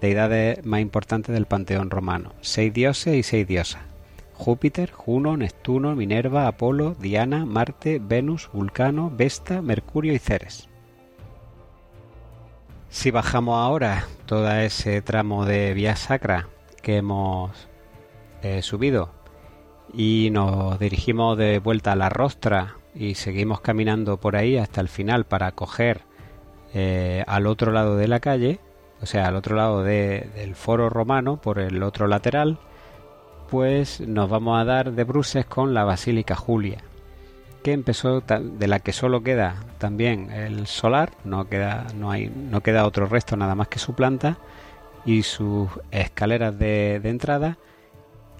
deidades 0.00 0.64
más 0.64 0.80
importantes 0.80 1.32
del 1.32 1.46
panteón 1.46 1.90
romano, 1.90 2.32
seis 2.40 2.72
dioses 2.72 3.14
y 3.14 3.22
seis 3.22 3.46
diosas. 3.46 3.82
Júpiter, 4.34 4.90
Juno, 4.90 5.36
Neptuno, 5.36 5.94
Minerva, 5.94 6.46
Apolo, 6.46 6.96
Diana, 6.98 7.44
Marte, 7.44 8.00
Venus, 8.02 8.48
Vulcano, 8.52 9.12
Vesta, 9.14 9.60
Mercurio 9.60 10.14
y 10.14 10.18
Ceres. 10.18 10.68
Si 12.88 13.10
bajamos 13.10 13.58
ahora 13.58 14.06
todo 14.24 14.50
ese 14.50 15.02
tramo 15.02 15.44
de 15.44 15.74
vía 15.74 15.94
sacra 15.94 16.48
que 16.82 16.96
hemos 16.96 17.68
eh, 18.42 18.62
subido 18.62 19.19
y 19.92 20.30
nos 20.30 20.78
dirigimos 20.78 21.36
de 21.36 21.58
vuelta 21.58 21.92
a 21.92 21.96
la 21.96 22.08
rostra 22.08 22.76
y 22.94 23.14
seguimos 23.14 23.60
caminando 23.60 24.18
por 24.18 24.36
ahí 24.36 24.56
hasta 24.56 24.80
el 24.80 24.88
final 24.88 25.24
para 25.24 25.52
coger 25.52 26.02
eh, 26.74 27.24
al 27.26 27.46
otro 27.46 27.72
lado 27.72 27.96
de 27.96 28.08
la 28.08 28.20
calle, 28.20 28.60
o 29.00 29.06
sea, 29.06 29.26
al 29.26 29.36
otro 29.36 29.56
lado 29.56 29.82
del 29.82 30.54
foro 30.54 30.88
romano, 30.88 31.36
por 31.36 31.58
el 31.58 31.82
otro 31.82 32.06
lateral, 32.06 32.58
pues 33.50 34.00
nos 34.00 34.28
vamos 34.28 34.60
a 34.60 34.64
dar 34.64 34.92
de 34.92 35.04
bruces 35.04 35.46
con 35.46 35.74
la 35.74 35.84
Basílica 35.84 36.36
Julia, 36.36 36.78
que 37.64 37.72
empezó 37.72 38.20
de 38.20 38.68
la 38.68 38.78
que 38.78 38.92
solo 38.92 39.22
queda 39.22 39.56
también 39.78 40.30
el 40.30 40.66
solar, 40.66 41.12
no 41.24 41.48
queda, 41.48 41.86
no 41.96 42.10
hay, 42.10 42.28
no 42.28 42.60
queda 42.62 42.86
otro 42.86 43.06
resto 43.06 43.36
nada 43.36 43.54
más 43.54 43.68
que 43.68 43.78
su 43.78 43.94
planta 43.94 44.38
y 45.04 45.22
sus 45.22 45.68
escaleras 45.90 46.56
de, 46.58 47.00
de 47.02 47.08
entrada 47.08 47.58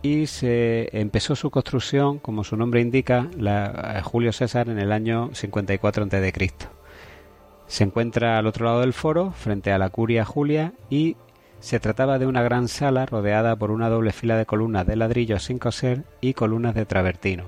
y 0.03 0.27
se 0.27 0.89
empezó 0.99 1.37
su 1.37 1.51
construcción, 1.51 2.19
como 2.19 2.45
su 2.45 2.57
nombre 2.57 2.81
indica, 2.81 3.29
la, 3.37 4.01
Julio 4.03 4.33
César 4.33 4.69
en 4.69 4.79
el 4.79 4.93
año 4.93 5.31
54 5.35 6.05
a.C. 6.05 6.53
Se 7.67 7.85
encuentra 7.85 8.39
al 8.39 8.47
otro 8.47 8.65
lado 8.65 8.81
del 8.81 8.93
foro, 8.93 9.33
frente 9.33 9.73
a 9.73 9.79
la 9.79 9.91
Curia 9.91 10.25
Julia, 10.25 10.73
y 10.89 11.17
se 11.61 11.79
trataba 11.79 12.19
de 12.19 12.27
una 12.27 12.43
gran 12.43 12.69
sala 12.69 13.05
rodeada 13.05 13.55
por 13.57 13.71
una 13.71 13.91
doble 13.91 14.13
fila 14.13 14.37
de 14.37 14.47
columnas 14.47 14.87
de 14.87 14.97
ladrillo 14.97 15.39
sin 15.39 15.59
coser 15.59 16.05
y 16.21 16.33
columnas 16.33 16.75
de 16.75 16.87
travertino. 16.87 17.45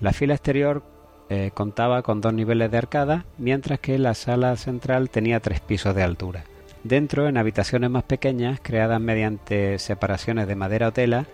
La 0.00 0.12
fila 0.12 0.34
exterior 0.34 0.82
eh, 1.28 1.50
contaba 1.52 2.02
con 2.02 2.22
dos 2.22 2.32
niveles 2.32 2.70
de 2.70 2.78
arcada, 2.78 3.26
mientras 3.36 3.80
que 3.80 3.98
la 3.98 4.14
sala 4.14 4.56
central 4.56 5.10
tenía 5.10 5.40
tres 5.40 5.60
pisos 5.60 5.94
de 5.94 6.02
altura. 6.02 6.44
Dentro, 6.84 7.28
en 7.28 7.36
habitaciones 7.36 7.90
más 7.90 8.04
pequeñas, 8.04 8.60
creadas 8.62 9.00
mediante 9.00 9.78
separaciones 9.78 10.48
de 10.48 10.54
madera 10.54 10.88
o 10.88 10.92
tela, 10.92 11.26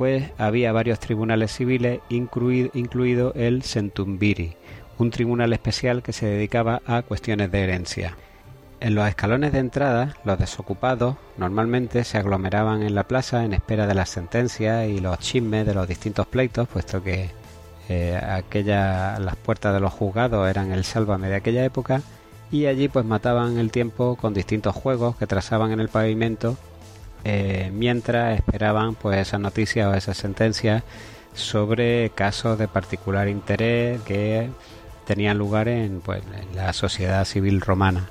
pues 0.00 0.30
había 0.38 0.72
varios 0.72 0.98
tribunales 0.98 1.52
civiles, 1.52 2.00
incluido 2.08 3.34
el 3.34 3.62
Centumbiri, 3.62 4.56
un 4.96 5.10
tribunal 5.10 5.52
especial 5.52 6.02
que 6.02 6.14
se 6.14 6.24
dedicaba 6.24 6.80
a 6.86 7.02
cuestiones 7.02 7.52
de 7.52 7.60
herencia. 7.64 8.16
En 8.80 8.94
los 8.94 9.06
escalones 9.06 9.52
de 9.52 9.58
entrada, 9.58 10.16
los 10.24 10.38
desocupados 10.38 11.16
normalmente 11.36 12.02
se 12.04 12.16
aglomeraban 12.16 12.82
en 12.82 12.94
la 12.94 13.04
plaza 13.04 13.44
en 13.44 13.52
espera 13.52 13.86
de 13.86 13.92
las 13.92 14.08
sentencias 14.08 14.88
y 14.88 15.00
los 15.00 15.18
chismes 15.18 15.66
de 15.66 15.74
los 15.74 15.86
distintos 15.86 16.26
pleitos, 16.26 16.66
puesto 16.66 17.02
que 17.02 17.28
eh, 17.90 18.16
aquella, 18.16 19.18
las 19.18 19.36
puertas 19.36 19.74
de 19.74 19.80
los 19.80 19.92
juzgados 19.92 20.48
eran 20.48 20.72
el 20.72 20.84
sálvame 20.84 21.28
de 21.28 21.36
aquella 21.36 21.62
época, 21.62 22.00
y 22.50 22.64
allí 22.64 22.88
pues 22.88 23.04
mataban 23.04 23.58
el 23.58 23.70
tiempo 23.70 24.16
con 24.16 24.32
distintos 24.32 24.74
juegos 24.74 25.16
que 25.16 25.26
trazaban 25.26 25.72
en 25.72 25.80
el 25.80 25.90
pavimento 25.90 26.56
eh, 27.24 27.70
mientras 27.72 28.38
esperaban 28.38 28.94
pues 28.94 29.18
esas 29.18 29.40
noticias 29.40 29.86
o 29.86 29.94
esas 29.94 30.16
sentencias 30.16 30.82
sobre 31.34 32.10
casos 32.10 32.58
de 32.58 32.68
particular 32.68 33.28
interés 33.28 34.00
que 34.02 34.50
tenían 35.06 35.38
lugar 35.38 35.68
en, 35.68 36.00
pues, 36.00 36.22
la 36.54 36.72
sociedad 36.72 37.24
civil 37.24 37.60
romana. 37.60 38.08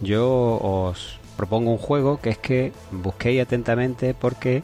Yo 0.00 0.58
os 0.62 1.18
propongo 1.36 1.70
un 1.70 1.78
juego 1.78 2.20
que 2.20 2.30
es 2.30 2.38
que 2.38 2.72
busquéis 2.90 3.42
atentamente 3.42 4.14
porque 4.14 4.62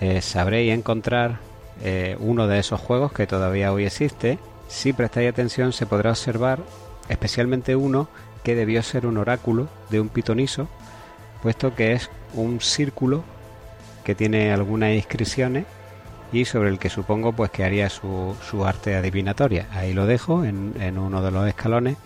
eh, 0.00 0.20
sabréis 0.20 0.72
encontrar 0.72 1.38
eh, 1.82 2.16
uno 2.20 2.46
de 2.46 2.58
esos 2.58 2.80
juegos 2.80 3.12
que 3.12 3.26
todavía 3.26 3.72
hoy 3.72 3.84
existe. 3.84 4.38
Si 4.68 4.92
prestáis 4.92 5.30
atención 5.30 5.72
se 5.72 5.86
podrá 5.86 6.10
observar 6.10 6.60
especialmente 7.08 7.76
uno 7.76 8.08
que 8.42 8.54
debió 8.54 8.82
ser 8.82 9.06
un 9.06 9.18
oráculo 9.18 9.68
de 9.90 10.00
un 10.00 10.08
pitoniso, 10.08 10.68
puesto 11.42 11.74
que 11.74 11.92
es 11.92 12.10
un 12.36 12.60
círculo 12.60 13.24
que 14.04 14.14
tiene 14.14 14.52
algunas 14.52 14.94
inscripciones 14.94 15.66
y 16.32 16.44
sobre 16.44 16.68
el 16.70 16.78
que 16.78 16.90
supongo 16.90 17.32
pues 17.32 17.50
que 17.50 17.64
haría 17.64 17.88
su, 17.90 18.36
su 18.48 18.64
arte 18.64 18.94
adivinatoria. 18.94 19.68
Ahí 19.72 19.92
lo 19.92 20.06
dejo 20.06 20.44
en, 20.44 20.74
en, 20.80 20.98
uno 20.98 21.22
de 21.22 21.30
los 21.30 21.48
escalones, 21.48 21.96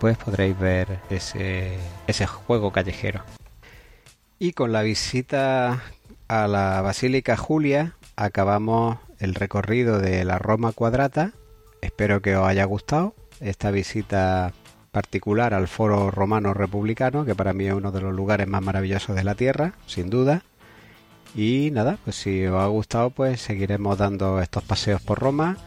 pues 0.00 0.16
podréis 0.16 0.58
ver 0.58 0.98
ese, 1.10 1.76
ese 2.06 2.26
juego 2.26 2.72
callejero. 2.72 3.22
Y 4.38 4.52
con 4.52 4.72
la 4.72 4.82
visita 4.82 5.82
a 6.28 6.48
la 6.48 6.82
Basílica 6.82 7.36
Julia 7.36 7.94
acabamos 8.16 8.98
el 9.18 9.34
recorrido 9.34 9.98
de 9.98 10.24
la 10.24 10.38
Roma 10.38 10.72
Cuadrata. 10.72 11.32
Espero 11.80 12.20
que 12.20 12.36
os 12.36 12.46
haya 12.46 12.64
gustado 12.64 13.14
esta 13.40 13.70
visita 13.70 14.52
particular 14.94 15.52
al 15.52 15.68
Foro 15.68 16.10
Romano 16.12 16.54
Republicano, 16.54 17.24
que 17.26 17.34
para 17.34 17.52
mí 17.52 17.66
es 17.66 17.74
uno 17.74 17.90
de 17.92 18.00
los 18.00 18.14
lugares 18.14 18.46
más 18.46 18.62
maravillosos 18.62 19.16
de 19.16 19.24
la 19.24 19.34
Tierra, 19.34 19.74
sin 19.86 20.08
duda. 20.08 20.42
Y 21.34 21.70
nada, 21.72 21.98
pues 22.04 22.16
si 22.16 22.46
os 22.46 22.62
ha 22.62 22.66
gustado, 22.68 23.10
pues 23.10 23.40
seguiremos 23.40 23.98
dando 23.98 24.40
estos 24.40 24.62
paseos 24.62 25.02
por 25.02 25.18
Roma 25.18 25.58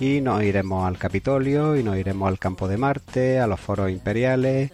y 0.00 0.20
nos 0.20 0.42
iremos 0.42 0.84
al 0.84 0.98
Capitolio 0.98 1.76
y 1.76 1.84
nos 1.84 1.96
iremos 1.96 2.28
al 2.28 2.40
Campo 2.40 2.66
de 2.66 2.76
Marte, 2.76 3.38
a 3.38 3.46
los 3.46 3.60
foros 3.60 3.88
imperiales, 3.88 4.72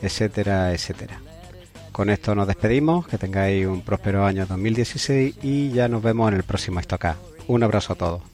etcétera, 0.00 0.72
etcétera. 0.72 1.20
Con 1.92 2.08
esto 2.08 2.34
nos 2.34 2.46
despedimos, 2.46 3.06
que 3.06 3.18
tengáis 3.18 3.66
un 3.66 3.82
próspero 3.82 4.24
año 4.24 4.46
2016 4.46 5.36
y 5.42 5.72
ya 5.72 5.88
nos 5.88 6.02
vemos 6.02 6.32
en 6.32 6.38
el 6.38 6.42
próximo 6.42 6.80
Estocá. 6.80 7.16
Un 7.46 7.62
abrazo 7.62 7.92
a 7.92 7.96
todos. 7.96 8.31